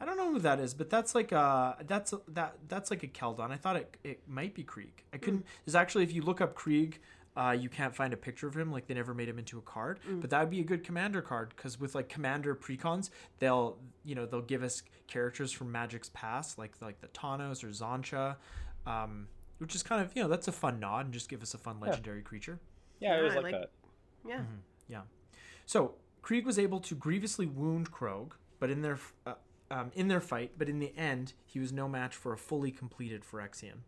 [0.00, 3.04] I don't know who that is, but that's like a that's a, that that's like
[3.04, 3.50] a Keldon.
[3.50, 5.04] I thought it it might be Krieg.
[5.12, 5.44] I couldn't.
[5.64, 6.98] There's actually if you look up Krieg,
[7.36, 8.72] uh, you can't find a picture of him.
[8.72, 11.22] Like they never made him into a card, but that would be a good commander
[11.22, 16.10] card because with like commander precons, they'll you know they'll give us characters from Magic's
[16.10, 18.36] past, like like the Thanos or Xantcha,
[18.86, 19.28] um,
[19.58, 21.58] which is kind of you know that's a fun nod and just give us a
[21.58, 22.58] fun legendary creature.
[23.02, 23.70] Yeah, I always Yeah, like, like- that.
[24.26, 24.42] Yeah.
[24.88, 25.02] Yeah.
[25.66, 29.34] So Krieg was able to grievously wound Croag, but in their uh,
[29.70, 32.70] um, in their fight, but in the end, he was no match for a fully
[32.70, 33.78] completed Phyrexian.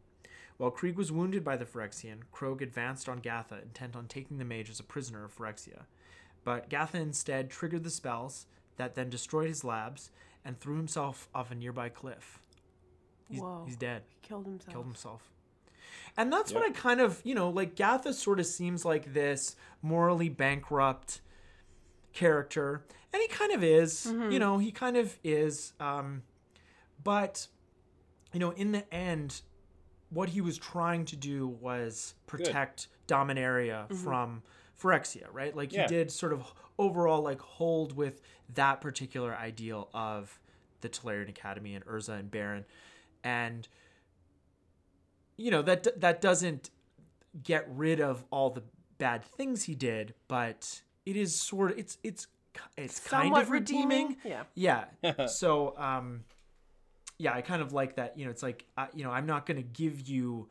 [0.57, 4.45] While Krieg was wounded by the Phyrexian, Croag advanced on Gatha, intent on taking the
[4.45, 5.83] mage as a prisoner of Phyrexia.
[6.45, 8.47] But Gatha instead triggered the spells
[8.77, 10.11] that then destroyed his labs
[10.45, 12.39] and threw himself off a nearby cliff.
[13.29, 13.65] He's, Whoa.
[13.67, 14.03] he's dead.
[14.09, 14.73] He killed himself.
[14.73, 15.23] Killed himself.
[16.17, 19.57] And that's what I kind of, you know, like Gatha sort of seems like this
[19.83, 21.21] morally bankrupt
[22.13, 22.85] character.
[23.13, 24.07] And he kind of is.
[24.33, 25.73] You know, he kind of is.
[25.81, 26.23] Um,
[27.03, 27.47] but,
[28.33, 29.41] you know, in the end,
[30.11, 34.43] what he was trying to do was protect Dominaria from
[34.81, 35.55] Phyrexia, right?
[35.57, 35.83] Like Yeah.
[35.83, 38.21] he did sort of overall like hold with
[38.55, 40.41] that particular ideal of
[40.81, 42.65] the Tolarian Academy and Urza and Barrin.
[43.23, 43.67] And
[45.37, 46.71] you know, that that doesn't
[47.43, 48.63] get rid of all the
[48.99, 52.27] bad things he did, but it is sort of it's it's
[52.77, 54.17] it's kind Somewhat of redeeming.
[54.25, 54.45] Yeah.
[54.55, 55.27] Yeah.
[55.27, 56.25] so, um,
[57.19, 58.19] yeah, I kind of like that.
[58.19, 60.49] You know, it's like, uh, you know, I'm not going to give you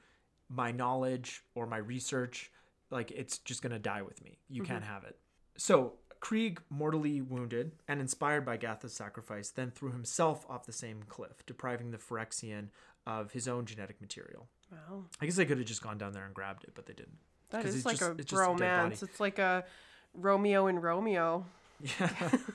[0.50, 2.52] my knowledge or my research.
[2.90, 4.38] Like, it's just going to die with me.
[4.50, 5.18] You can't have it.
[5.58, 11.04] So, Krieg, mortally wounded and inspired by Gatha's sacrifice, then threw himself off the same
[11.10, 12.70] cliff, depriving the Phyrexian
[13.06, 14.48] of his own genetic material.
[14.72, 15.04] Wow.
[15.20, 17.18] I guess they could have just gone down there and grabbed it, but they didn't.
[17.50, 19.04] That is it's like just- a it's just a romance.
[19.04, 19.66] it's like a
[20.14, 21.46] Romeo and Romeo.
[21.82, 22.10] Yeah.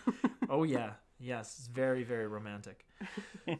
[0.48, 0.92] oh yeah.
[1.20, 2.86] Yes, it's very very romantic.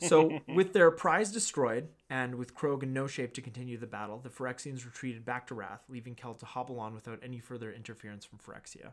[0.01, 4.21] So, with their prize destroyed and with Croag in no shape to continue the battle,
[4.23, 8.27] the Phyrexians retreated back to Rath, leaving Keld to hobble on without any further interference
[8.27, 8.93] from Phyrexia.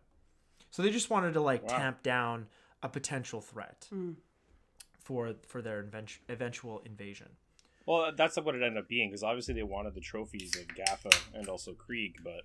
[0.76, 1.78] So they just wanted to like Wow.
[1.78, 2.48] tamp down
[2.84, 3.88] a potential threat
[5.00, 7.30] for for their inven- eventual invasion.
[7.86, 11.12] Well, that's what it ended up being because obviously they wanted the trophies of Gatha
[11.34, 12.42] and also Krieg, but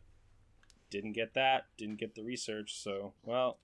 [0.91, 1.65] didn't get that.
[1.77, 2.79] Didn't get the research.
[2.79, 3.59] So, well,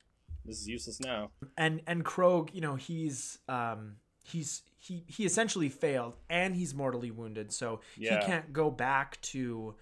[0.45, 1.31] this is useless now.
[1.57, 7.13] and and Croag, you know, he's um he's he he essentially failed and he's mortally
[7.13, 8.19] wounded, so Yeah.
[8.19, 9.77] he can't go back to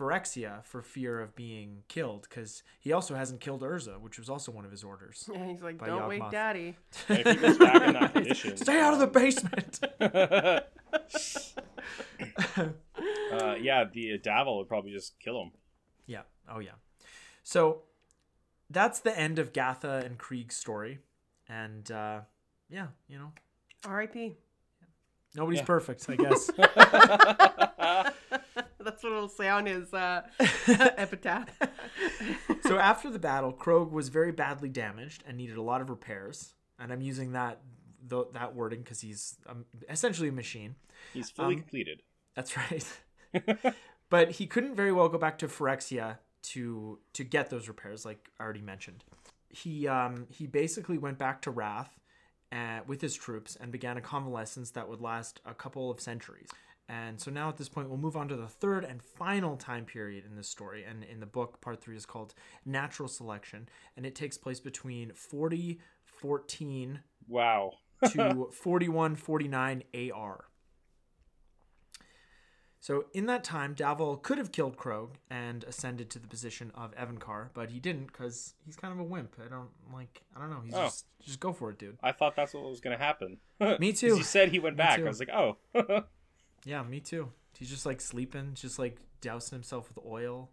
[0.00, 4.50] Phyrexia for fear of being killed because he also hasn't killed Urza, which was also
[4.50, 5.28] one of his orders.
[5.32, 6.76] Yeah, he's like, don't wake daddy.
[7.08, 9.80] And if he goes back in that condition, Stay out of the um, basement.
[13.32, 15.50] uh, yeah, the Davvol would probably just kill him.
[16.06, 16.22] yeah.
[16.52, 16.70] Oh yeah.
[17.42, 17.82] So
[18.70, 20.98] that's the end of Gatha and Krieg's story,
[21.48, 22.20] and uh,
[22.70, 23.32] yeah, you know,
[23.84, 24.36] R.I.P.
[25.34, 25.66] nobody's Yeah.
[25.66, 26.50] perfect, I guess.
[28.84, 30.22] That's what it'll say on his uh,
[30.68, 31.48] epitaph.
[32.62, 36.54] so after the battle, Croag was very badly damaged and needed a lot of repairs.
[36.78, 37.60] And I'm using that
[38.08, 40.76] th- that wording because he's um, essentially a machine.
[41.12, 42.02] He's fully Um, completed.
[42.34, 42.86] That's right.
[44.08, 48.30] but he couldn't very well go back to Phyrexia to to get those repairs, like
[48.38, 49.04] I already mentioned.
[49.50, 51.98] He um, he basically went back to Rath
[52.52, 56.48] uh, with his troops and began a convalescence that would last a couple of centuries.
[56.92, 59.84] And so now at this point, we'll move on to the third and final time
[59.84, 60.82] period in this story.
[60.82, 62.34] And in the book, part three is called
[62.66, 63.68] Natural Selection.
[63.96, 67.74] And it takes place between 4014 Wow.
[68.10, 70.44] to 4149 AR.
[72.82, 76.94] So in that time, Davvol could have killed Croag and ascended to the position of
[76.96, 79.36] Evincar, but he didn't because he's kind of a wimp.
[79.44, 80.22] I don't like.
[80.34, 80.62] I don't know.
[80.64, 80.84] He's Oh.
[80.84, 81.98] just just go for it, dude.
[82.02, 83.36] I thought that's what was going to happen.
[83.78, 84.16] Me too.
[84.16, 84.96] He said he went Me back.
[84.98, 85.04] too.
[85.04, 85.58] I was like, oh.
[86.64, 87.30] Yeah, me too.
[87.58, 90.50] He's just like sleeping, just like dousing himself with oil.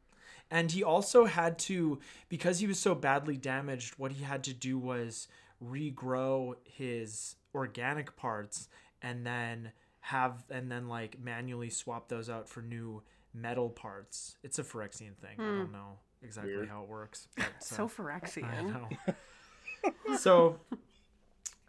[0.49, 1.99] And he also had to,
[2.29, 5.27] because he was so badly damaged, what he had to do was
[5.63, 8.69] regrow his organic parts
[9.01, 13.01] and then have, and then like manually swap those out for new
[13.33, 14.37] metal parts.
[14.43, 15.37] It's a Phyrexian thing.
[15.39, 16.69] I don't know exactly Weird.
[16.69, 17.27] how it works.
[17.35, 18.73] But, so uh, I Phyrexian.
[18.73, 20.15] know.
[20.17, 20.59] so,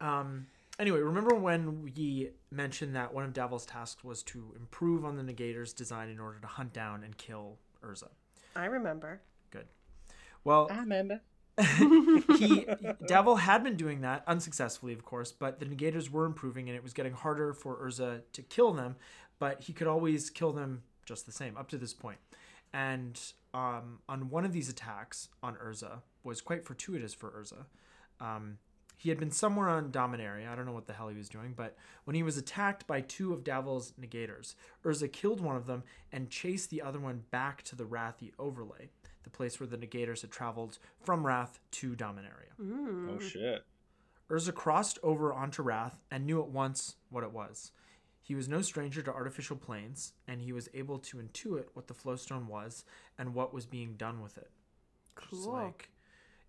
[0.00, 0.46] um,
[0.78, 5.22] anyway, remember when we mentioned that one of Davvol's tasks was to improve on the
[5.22, 8.08] Negator's design in order to hunt down and kill Urza?
[8.54, 9.20] I remember.
[9.50, 9.66] Good.
[10.44, 11.20] Well, I remember.
[11.58, 12.64] he
[13.08, 16.82] Davvol had been doing that unsuccessfully, of course, but the Negators were improving, and it
[16.84, 18.96] was getting harder for Urza to kill them.
[19.40, 22.18] But he could always kill them just the same up to this point.
[22.72, 23.20] And
[23.54, 27.64] um, on one of these attacks on Urza was quite fortuitous for Urza.
[28.24, 28.58] Um,
[28.98, 30.48] he had been somewhere on Dominaria.
[30.48, 33.00] I don't know what the hell he was doing, but when he was attacked by
[33.00, 37.62] two of Davvol's negators, Urza killed one of them and chased the other one back
[37.62, 38.90] to the Rathi overlay,
[39.22, 42.52] the place where the negators had traveled from Rath to Dominaria.
[42.56, 43.08] Hmm.
[43.10, 43.64] Oh, shit.
[44.28, 47.70] Urza crossed over onto Rath and knew at once what it was.
[48.20, 51.94] He was no stranger to artificial planes, and he was able to intuit what the
[51.94, 52.84] flowstone was
[53.16, 54.50] and what was being done with it.
[55.30, 55.52] Just Cool.
[55.52, 55.88] like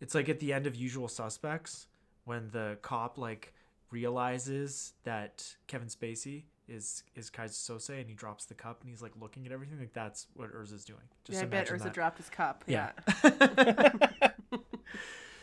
[0.01, 1.87] it's like at the end of Usual Suspects
[2.29, 3.53] when the cop like
[3.89, 9.01] realizes that Kevin Spacey is is Kaiser Söze and he drops the cup and he's
[9.01, 11.01] like looking at everything like that's what Urza's doing.
[11.25, 11.93] Just yeah, I bet Urza that.
[11.93, 12.63] dropped his cup.
[12.67, 12.91] Yeah.
[13.23, 13.91] Yeah.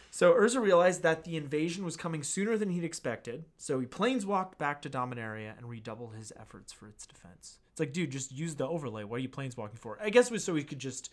[0.08, 4.56] So Urza realized that the invasion was coming sooner than he'd expected, so he planeswalked
[4.56, 7.58] back to Dominaria and redoubled his efforts for its defense.
[7.70, 9.04] It's like, dude, just use the overlay.
[9.04, 9.98] What are you planeswalking for?
[10.02, 11.12] I guess it was so he could just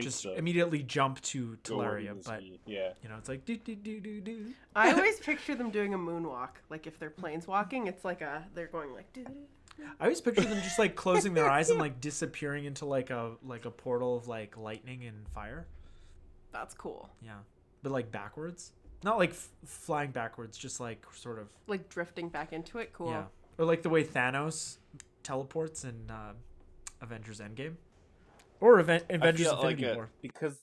[0.00, 2.60] just immediately jump to go Tolaria, but speed.
[2.66, 2.90] yeah.
[3.02, 4.46] you know, it's like do do do do do.
[4.74, 6.50] I always picture them doing a moonwalk.
[6.70, 9.12] Like if they're planeswalking, it's like a they're going like.
[9.12, 9.84] doo-doo-doo.
[9.98, 13.32] I always picture them just like closing their eyes and like disappearing into like a
[13.44, 15.66] like a portal of like lightning and fire.
[16.52, 17.08] That's cool.
[17.22, 17.38] Yeah,
[17.82, 18.72] but like backwards,
[19.02, 22.92] not like f- flying backwards, just like sort of Like drifting back into it.
[22.92, 23.10] Cool.
[23.10, 23.24] yeah,
[23.58, 24.76] or like the way Thanos
[25.22, 26.32] teleports in uh,
[27.00, 27.76] Avengers Endgame,
[28.62, 30.08] or Aven- I Avengers feel like Infinity uh, War.
[30.22, 30.56] because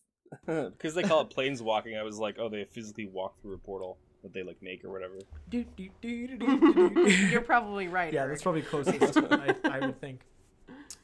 [0.45, 1.99] because they call it planeswalking.
[1.99, 4.89] I was like, oh, they physically walk through a portal that they like make or
[4.91, 5.15] whatever.
[5.49, 7.01] Do, do, do, do, do, do, do.
[7.31, 8.13] You're probably right.
[8.13, 8.31] yeah, Eric.
[8.33, 9.17] that's probably closest.
[9.17, 10.21] I, I would think.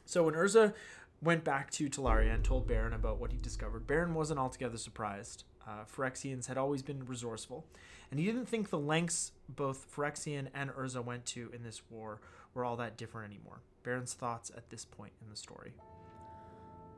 [0.04, 0.74] So when Urza
[1.22, 5.44] went back to Tolaria and told Barrin about what he discovered, Barrin wasn't altogether surprised.
[5.66, 7.66] Uh, Phyrexians had always been resourceful,
[8.10, 12.20] and he didn't think the lengths both Phyrexian and Urza went to in this war
[12.54, 13.62] were all that different anymore.
[13.82, 15.72] Barrin's thoughts at this point in the story.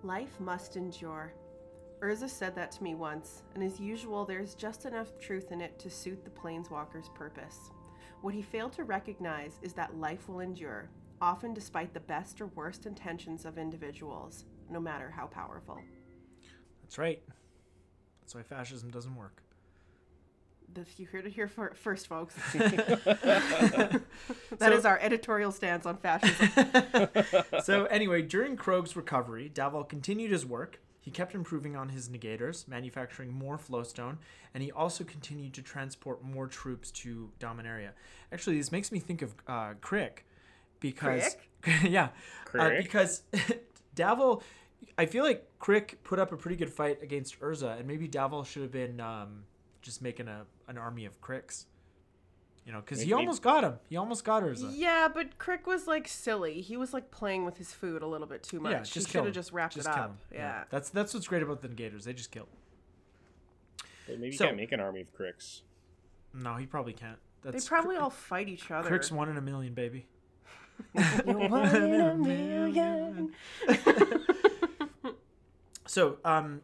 [0.05, 1.33] Life must endure.
[2.01, 5.77] Urza said that to me once, and as usual, there's just enough truth in it
[5.81, 7.73] to suit the Planeswalker's purpose.
[8.21, 10.89] What he failed to recognize is that life will endure,
[11.21, 15.81] often despite the best or worst intentions of individuals, no matter how powerful.
[16.83, 17.21] That's right.
[18.21, 19.43] That's why fascism doesn't work.
[20.79, 22.35] The, you heard it here fir- first, folks.
[24.59, 27.09] That is So- our editorial stance on fascism.
[27.63, 30.81] so anyway, during Croag's recovery, Davvol continued his work.
[31.01, 34.19] He kept improving on his negators, manufacturing more flowstone,
[34.53, 37.91] and he also continued to transport more troops to Dominaria.
[38.33, 40.27] Actually, this makes me think of uh, Crick,
[40.81, 41.37] because
[41.83, 42.09] yeah,
[42.59, 43.23] uh, because
[43.97, 44.43] Davvol,
[44.99, 48.45] I feel like Crick put up a pretty good fight against Urza, and maybe Davvol
[48.45, 49.45] should have been um,
[49.81, 51.67] just making a an army of Cricks.
[52.65, 53.79] You know, because he almost got him.
[53.89, 54.71] He almost got Urza.
[54.75, 56.61] yeah, but Crick was like silly.
[56.61, 58.73] He was like playing with his food a little bit too much.
[58.73, 59.99] Yeah, he just should kill have just wrapped Just it up.
[60.11, 60.19] him.
[60.35, 60.65] Yeah.
[60.69, 62.05] That's that's what's great about the negators.
[62.05, 62.47] They just kill.
[64.07, 65.63] But maybe you So- can't make an army of cricks.
[66.35, 67.19] No, he probably can't.
[67.43, 68.87] They probably Cri- all fight each other.
[68.89, 70.07] Crick's one in a million, baby.
[71.27, 73.33] You're one in a million.
[75.87, 76.61] So, um,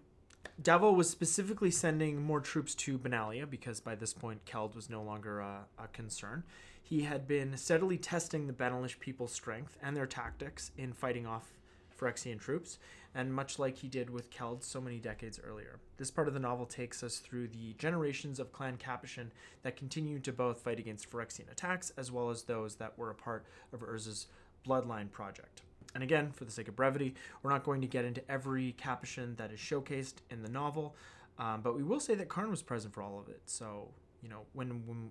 [0.62, 5.02] Davvol was specifically sending more troops to Benalia because by this point Keld was no
[5.02, 6.44] longer a, a concern.
[6.80, 11.54] He had been steadily testing the Benalish people's strength and their tactics in fighting off
[11.98, 12.78] Phyrexian troops,
[13.14, 15.78] and much like he did with Keld so many decades earlier.
[15.96, 19.30] This part of the novel takes us through the generations of Clan Capashen
[19.62, 23.14] that continued to both fight against Phyrexian attacks as well as those that were a
[23.14, 24.26] part of Urza's
[24.66, 25.62] bloodline project.
[25.94, 29.36] And again, for the sake of brevity, we're not going to get into every Capashen
[29.36, 30.96] that is showcased in the novel,
[31.38, 33.42] um, but we will say that Karn was present for all of it.
[33.46, 33.88] So,
[34.22, 35.10] you know, when, when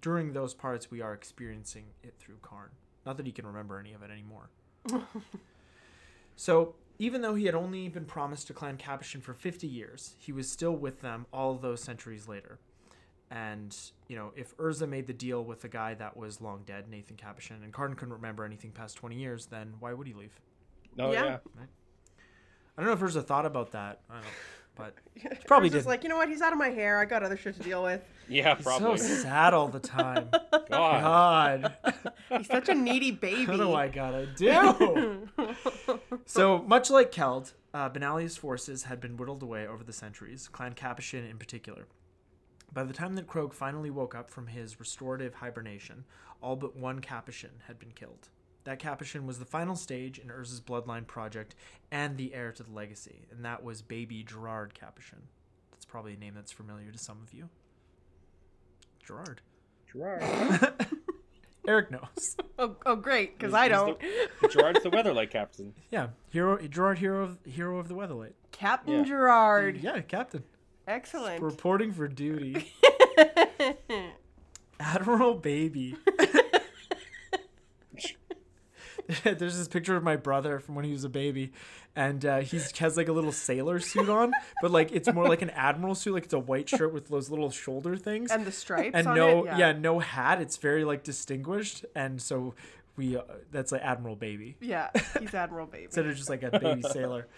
[0.00, 2.70] during those parts, we are experiencing it through Karn.
[3.04, 4.50] Not that he can remember any of it anymore.
[6.36, 10.32] so, even though he had only been promised to Clan Capashen for 50 years, he
[10.32, 12.58] was still with them all those centuries later.
[13.30, 13.76] And,
[14.08, 17.16] you know, if Urza made the deal with the guy that was long dead, Nathan
[17.16, 20.38] Capashen, and Karn couldn't remember anything past 20 years, then why would he leave?
[20.98, 21.24] Oh Yeah.
[21.24, 21.38] yeah.
[22.78, 24.00] I don't know if Urza thought about that.
[24.10, 24.28] I don't know.
[24.76, 26.28] But Probably probably just like, you know what?
[26.28, 26.98] He's out of my hair.
[27.00, 28.02] I got other shit to deal with.
[28.28, 28.98] Yeah, he's probably.
[28.98, 30.28] so sad all the time.
[30.52, 30.68] God.
[30.70, 31.76] God.
[32.38, 33.46] He's such a needy baby.
[33.46, 35.28] What do I gotta do?
[36.26, 40.74] so, much like Keld, uh, Benalia's forces had been whittled away over the centuries, Clan
[40.74, 41.86] Capashen in particular.
[42.72, 46.04] By the time that Croag finally woke up from his restorative hibernation,
[46.42, 48.28] all but one Capashen had been killed.
[48.64, 51.54] That Capashen was the final stage in Urza's bloodline project
[51.90, 55.22] and the heir to the legacy, and that was baby Gerrard Capashen.
[55.70, 57.48] That's probably a name that's familiar to some of you.
[59.06, 59.40] Gerrard.
[59.92, 60.22] Gerrard.
[61.68, 62.36] Eric knows.
[62.58, 63.98] Oh, oh great, because I don't.
[64.40, 65.72] the- Gerrard's the weatherlight captain.
[65.90, 68.32] Yeah, hero Gerrard, hero of hero of the Weatherlight.
[68.52, 69.04] Captain Yeah.
[69.04, 69.76] Gerrard.
[69.78, 70.42] Yeah, captain.
[70.86, 71.42] Excellent.
[71.42, 72.72] Reporting for duty.
[74.80, 75.96] Admiral Baby.
[79.22, 81.52] There's this picture of my brother from when he was a baby,
[81.94, 85.42] and uh, he has like a little sailor suit on, but like it's more like
[85.42, 88.50] an admiral suit, like it's a white shirt with those little shoulder things, and the
[88.50, 89.58] stripes and on no, it.
[89.58, 89.70] yeah.
[89.72, 90.40] no hat.
[90.42, 92.54] It's very like distinguished, and so
[92.96, 93.22] we uh,
[93.52, 95.84] that's like Admiral Baby Yeah, he's Admiral Baby.
[95.84, 97.28] instead of just like a baby sailor.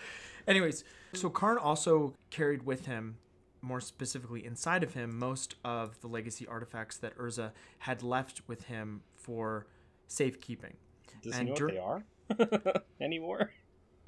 [0.46, 3.16] Anyways, so Karn also carried with him,
[3.61, 8.64] more specifically inside of him, most of the legacy artifacts that Urza had left with
[8.64, 9.66] him for
[10.06, 10.74] safekeeping.
[11.22, 12.02] Does And he know dur-
[12.36, 13.50] what they are anymore?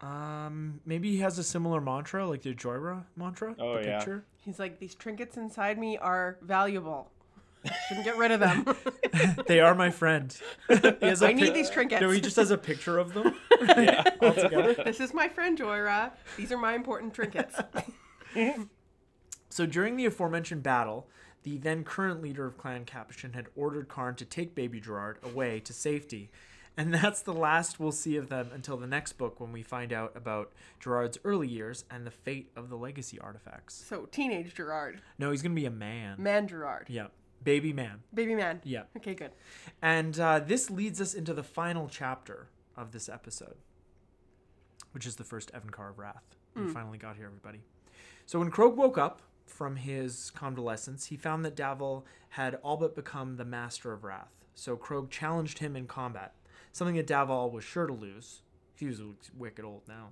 [0.00, 3.54] Um, maybe he has a similar mantra, like the Jhoira mantra.
[3.58, 3.98] Oh, the yeah.
[3.98, 4.24] picture.
[4.38, 7.10] He's like, these trinkets inside me are valuable.
[7.88, 8.64] Shouldn't get rid of them.
[9.46, 10.34] they are my friend.
[10.68, 12.00] he has a I need these trinkets.
[12.00, 13.34] No, he just has a picture of them
[13.76, 14.02] Yeah.
[14.22, 14.72] all together.
[14.82, 16.12] this is my friend Jhoira.
[16.38, 17.60] These are my important trinkets.
[19.50, 21.08] So during the aforementioned battle,
[21.42, 25.60] the then current leader of Clan Capashen had ordered Karn to take baby Gerrard away
[25.60, 26.30] to safety.
[26.76, 29.92] And that's the last we'll see of them until the next book when we find
[29.92, 33.74] out about Gerrard's early years and the fate of the legacy artifacts.
[33.88, 36.16] So teenage Gerrard, No, he's going to be a man.
[36.22, 37.08] man Gerrard, Yeah.
[37.42, 38.02] Baby man.
[38.12, 38.60] baby man.
[38.64, 38.82] Yeah.
[38.98, 39.30] Okay, good.
[39.80, 43.56] And uh, this leads us into the final chapter of this episode,
[44.92, 46.36] which is the first Evincar of Rath.
[46.54, 47.60] We finally got here, everybody.
[48.26, 52.94] So when Croag woke up from his convalescence, he found that Davvol had all but
[52.94, 54.32] become the master of Rath.
[54.54, 56.34] So Croag challenged him in combat,
[56.72, 58.42] something that Davvol was sure to lose.
[58.74, 59.00] He was
[59.36, 60.10] wicked old now.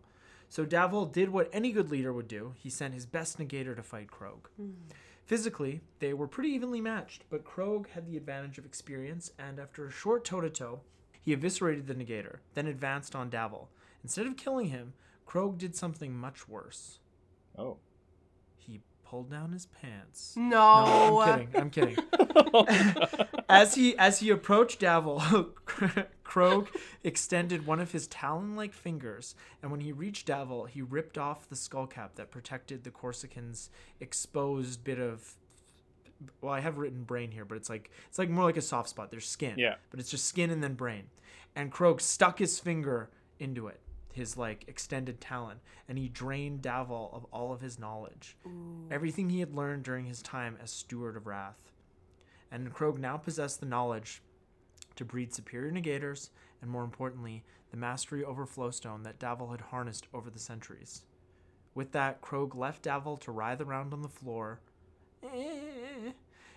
[0.49, 2.55] So Davvol did what any good leader would do.
[2.57, 4.49] He sent his best negator to fight Croag.
[4.61, 4.93] Mm-hmm.
[5.25, 9.87] Physically, they were pretty evenly matched, but Croag had the advantage of experience, and after
[9.87, 10.81] a short toe to toe,
[11.21, 13.67] he eviscerated the negator, then advanced on Davvol.
[14.03, 14.95] Instead of killing him,
[15.27, 17.01] Croag did something much worse.
[17.59, 17.77] Oh.
[19.09, 20.35] Pulled down his pants.
[20.37, 20.51] No.
[20.85, 21.61] No, I'm kidding.
[21.61, 21.97] I'm kidding.
[22.51, 22.67] Oh,
[23.49, 25.51] as he as he approached Davvol,
[26.25, 26.69] Croag
[27.05, 31.57] extended one of his talon-like fingers, and when he reached Davvol, he ripped off the
[31.57, 33.69] skull cap that protected the Corsican's
[34.01, 35.35] exposed bit of.
[36.41, 38.89] Well, I have written brain here, but it's like it's like more like a soft
[38.89, 39.11] spot.
[39.11, 39.75] There's skin, Yeah.
[39.91, 41.05] but it's just skin and then brain.
[41.57, 43.81] And Croag stuck his finger into it,
[44.19, 48.37] his like extended talon, and he drained Davvol of all of his knowledge,
[48.91, 51.73] everything he had learned during his time as steward of Rath.
[52.51, 54.23] And Croag now possessed the knowledge
[54.97, 60.07] to breed superior negators, and more importantly, the mastery over Flowstone that Davvol had harnessed
[60.13, 61.03] over the centuries.
[61.75, 64.61] With that, Croag left Davvol to writhe around on the floor
[65.23, 66.13] eh,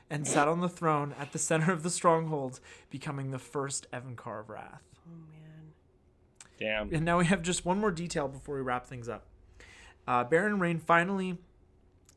[0.09, 2.59] and sat on the throne at the center of the stronghold,
[2.89, 4.82] becoming the first Evincar of Rath.
[5.07, 5.40] Oh.
[6.62, 6.93] Damn.
[6.93, 9.26] And now we have just one more detail before we wrap things up.
[10.07, 11.38] Uh, Barrin Rayne finally,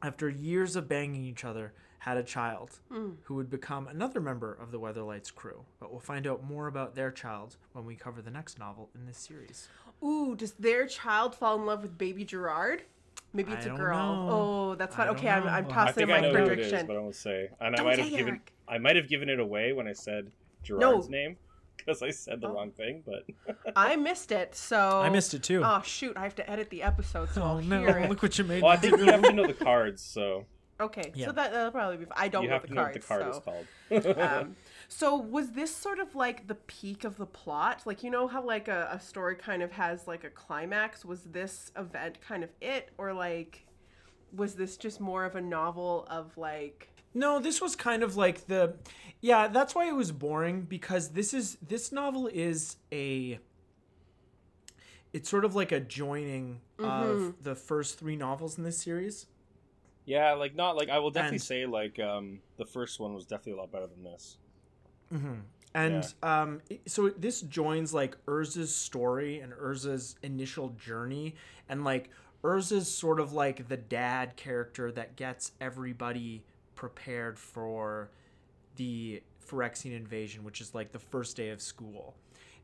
[0.03, 2.79] after years of banging each other, had a child
[3.25, 5.65] who would become another member of the Weatherlights crew.
[5.81, 9.07] But we'll find out more about their child when we cover the next novel in
[9.07, 9.69] this series.
[10.03, 12.83] Ooh, does their child fall in love with baby Gerrard?
[13.33, 13.97] Maybe it's I a don't girl.
[14.27, 14.29] know.
[14.31, 15.05] Oh, that's fun.
[15.05, 15.45] I don't Okay, I'm.
[15.45, 17.15] I'm I I tossing think in I my know who it is, but I won't
[17.17, 17.49] say.
[17.61, 18.53] And Don't might have say given Eric.
[18.69, 20.31] I might have given it away when I said
[20.63, 21.17] Gerrard's No.
[21.17, 21.37] name
[21.77, 22.55] because I said the Oh.
[22.55, 23.03] wrong thing.
[23.07, 25.63] But I missed it, so I missed it too.
[25.65, 26.17] Oh shoot!
[26.17, 27.81] I have to edit the episode, so oh I'll no!
[27.81, 28.09] hear it.
[28.11, 28.63] Look what you made.
[28.63, 29.05] well, I me think do.
[29.05, 30.47] you have to know the cards, so
[30.81, 31.27] Okay, Yeah.
[31.27, 32.07] so that, that'll probably be.
[32.17, 33.31] I don't you know have the to know what the card so.
[33.91, 34.19] is called.
[34.19, 34.57] um,
[34.89, 37.83] so was this sort of like the peak of the plot?
[37.87, 41.05] Like you know how like a, a story kind of has like a climax.
[41.05, 43.67] Was this event kind of it, or like
[44.35, 46.89] was this just more of a novel of like?
[47.15, 48.75] No, this was kind of like the
[49.21, 53.39] Yeah, that's why it was boring because this is this novel is a
[55.13, 59.27] it's sort of like a joining of the first 3 novels in this series.
[60.07, 63.25] yeah, like not like I will definitely And- say like um the first one was
[63.27, 64.37] definitely a lot better than this.
[65.77, 71.35] And um, so this joins like Urza's story and Urza's initial journey,
[71.69, 72.11] and like
[72.45, 76.43] Urza's sort of like the dad character that gets everybody
[76.89, 78.11] prepared for
[78.77, 82.15] the Phyrexian invasion, which is like the first day of school.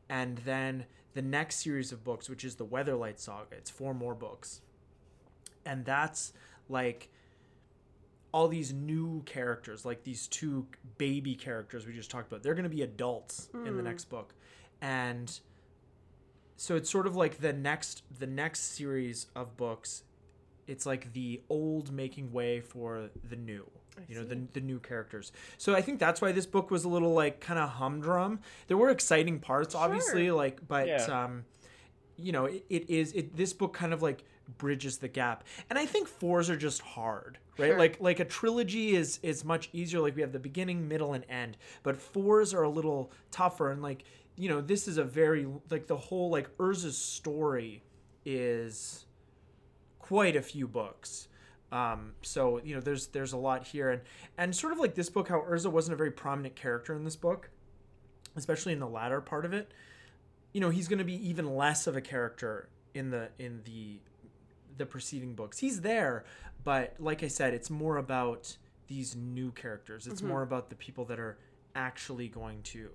[0.09, 4.13] And then the next series of books, which is the Weatherlight Saga, it's four more
[4.13, 4.61] books.
[5.65, 6.33] And that's
[6.69, 7.09] like
[8.31, 10.67] all these new characters, like these two
[10.97, 13.85] baby characters we just talked about, they're going to be adults in the mm.
[13.85, 14.33] next book,
[14.81, 15.39] and
[16.55, 20.03] so it's sort of like the next the next series of books.
[20.67, 23.69] It's like the old making way for the new,
[24.07, 25.31] you know, the, the new characters.
[25.57, 28.39] So I think that's why this book was a little like kind of humdrum.
[28.67, 31.03] There were exciting parts, obviously, like, but Yeah.
[31.23, 31.45] um,
[32.17, 33.35] you know, it, it is it.
[33.35, 34.23] This book kind of like
[34.57, 37.69] bridges the gap, and I think fours are just hard, right?
[37.69, 37.79] Sure.
[37.79, 39.99] Like like a trilogy is is much easier.
[40.01, 43.71] Like we have the beginning, middle, and end, but fours are a little tougher.
[43.71, 44.03] And like
[44.35, 47.81] you know, this is a very like the whole like Urza's story
[48.25, 49.05] is
[49.99, 51.27] quite a few books.
[51.71, 54.01] Um, so you know, there's there's a lot here, and
[54.37, 57.15] and sort of like this book, how Urza wasn't a very prominent character in this
[57.15, 57.49] book,
[58.35, 59.71] especially in the latter part of it.
[60.53, 63.99] You know, he's going to be even less of a character in the in the
[64.77, 65.59] the preceding books.
[65.59, 66.25] He's there,
[66.63, 68.57] but like I said, it's more about
[68.87, 70.07] these new characters.
[70.07, 71.37] It's more about the people that are
[71.75, 72.89] actually going to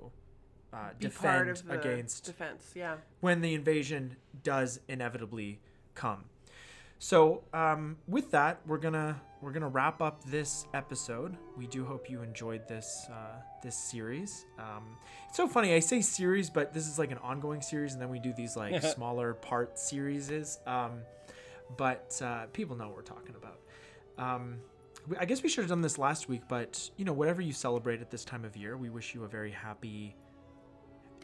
[0.72, 2.72] uh, defend part of the against defense.
[2.74, 2.97] Yeah.
[3.20, 5.61] when the invasion does inevitably
[5.95, 6.24] come.
[6.99, 11.36] So um, with that, we're gonna we're gonna wrap up this episode.
[11.57, 14.47] We do hope you enjoyed this uh, this series.
[14.59, 14.97] Um,
[15.28, 15.74] it's so funny.
[15.74, 18.57] I say series, but this is like an ongoing series, and then we do these
[18.57, 20.59] like smaller part series.
[20.66, 21.01] Um,
[21.76, 23.61] but uh, people know what we're talking about.
[24.18, 24.57] Um,
[25.20, 28.01] I guess we should have done this last week, but you know, whatever you celebrate
[28.01, 30.16] at this time of year, we wish you a very happy,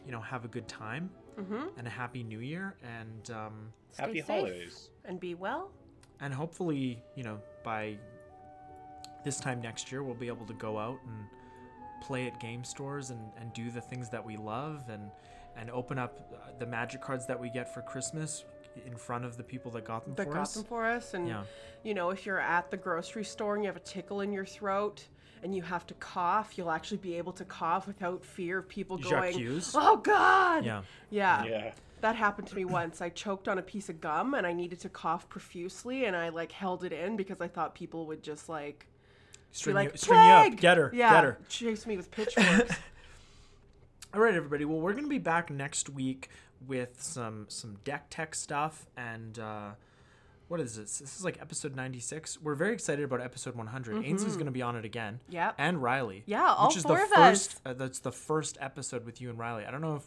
[0.05, 1.77] you know, have a good time Mm-hmm.
[1.77, 4.27] and a happy new year and um, Happy safe.
[4.27, 4.89] holidays.
[5.05, 5.71] And be well.
[6.21, 7.97] and hopefully you know by
[9.25, 11.25] this time next year we'll be able to go out and
[12.01, 15.09] play at game stores and, and do the things that we love and
[15.55, 18.43] and open up uh, the magic cards that we get for christmas
[18.87, 20.25] in front of the people that got them for us.
[20.25, 21.13] That for got us them for us.
[21.13, 21.43] And yeah
[21.83, 24.45] you know, if you're at the grocery store and you have a tickle in your
[24.45, 25.05] throat
[25.43, 28.97] and you have to cough, you'll actually be able to cough without fear of people
[28.97, 29.73] Jacques going, Hughes.
[29.75, 31.73] "Oh God!" yeah yeah, Yeah.
[32.01, 32.99] That happened to me once.
[32.99, 36.29] I choked on a piece of gum and I needed to cough profusely, and I
[36.29, 38.87] like held it in because I thought people would just like
[39.51, 42.11] string, be like, you, string you up get her Yeah, get her chase me with
[42.17, 42.75] pitchforks.
[44.13, 44.65] All right, everybody.
[44.65, 46.29] Well, we're gonna be back next week
[46.67, 49.71] with some some deck tech stuff and uh,
[50.53, 50.99] what is this?
[50.99, 52.39] This is like episode ninety six.
[52.39, 54.05] We're very excited about episode one hundred.
[54.05, 55.19] Ainsley's gonna be on it again.
[55.27, 55.53] Yeah.
[55.57, 56.17] And Riley.
[56.17, 56.29] Mm-hmm.
[56.29, 57.47] Yeah, all which is four the of us.
[57.47, 57.61] first.
[57.65, 59.65] Uh, that's the first episode with you and Riley.
[59.65, 60.03] I don't know if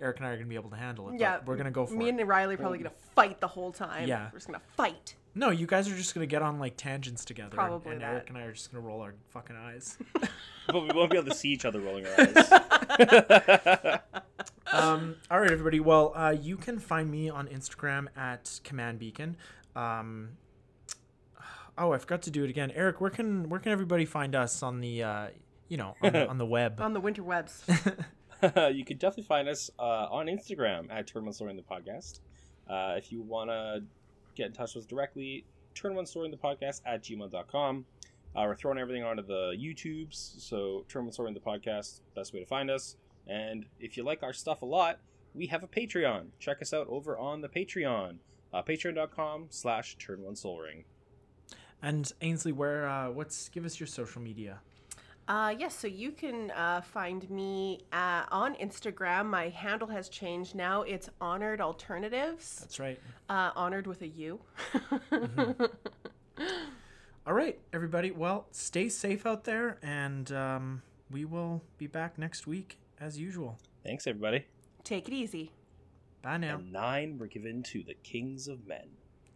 [0.00, 1.20] Eric and I are gonna be able to handle it.
[1.20, 2.14] yeah, but we're gonna go for Me it.
[2.14, 4.08] and Riley are probably gonna fight the whole time.
[4.08, 4.30] Yeah.
[4.32, 5.14] we're just gonna fight.
[5.34, 7.48] no, you guys are just gonna get on like tangents together.
[7.50, 8.12] and- Probably and, that.
[8.14, 9.98] Eric and I are just gonna roll our fucking eyes.
[10.68, 13.98] but we won't be able to see each other rolling our eyes.
[14.72, 15.80] um, all right, everybody.
[15.80, 19.36] Well, uh, you can find me on Instagram at Command Beacon.
[19.74, 20.30] Um,
[21.78, 22.70] oh, I forgot to do it again.
[22.74, 25.26] Eric, where can where can everybody find us on the uh,
[25.68, 26.80] you know on the, on the web?
[26.80, 27.64] On the winter webs.
[28.72, 32.20] you can definitely find us uh, on Instagram at Turn One Sol Ring the Podcast.
[32.68, 33.82] Uh, if you want to
[34.34, 35.44] get in touch with us directly,
[35.74, 37.84] Turn One Sol Ring the Podcast at gmail.com.
[38.34, 42.34] Uh, we're throwing everything onto the YouTubes, so Turn One Sol Ring the Podcast, best
[42.34, 42.96] way to find us.
[43.28, 44.98] And if you like our stuff a lot,
[45.34, 46.26] we have a Patreon.
[46.40, 48.16] Check us out over on the Patreon,
[48.52, 50.84] uh, patreon.com slash Turn One Sol Ring.
[51.82, 54.60] And Ainsley, where uh, what's give us your social media?
[55.28, 59.26] Uh, yes, so you can uh, find me uh, on Instagram.
[59.26, 60.82] My handle has changed now.
[60.82, 62.58] It's Honored Alternatives.
[62.60, 62.98] That's right.
[63.28, 64.40] Uh, honored with a U.
[67.26, 68.10] All right, everybody.
[68.10, 73.58] Well, stay safe out there, and um, we will be back next week as usual.
[73.84, 74.44] Thanks, everybody.
[74.82, 75.52] Take it easy.
[76.22, 76.58] Bye now.
[76.58, 78.90] And nine were given to the kings of men.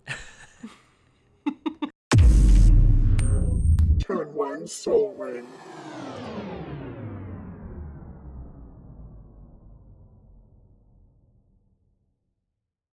[3.98, 5.48] Turn one Sol Ring.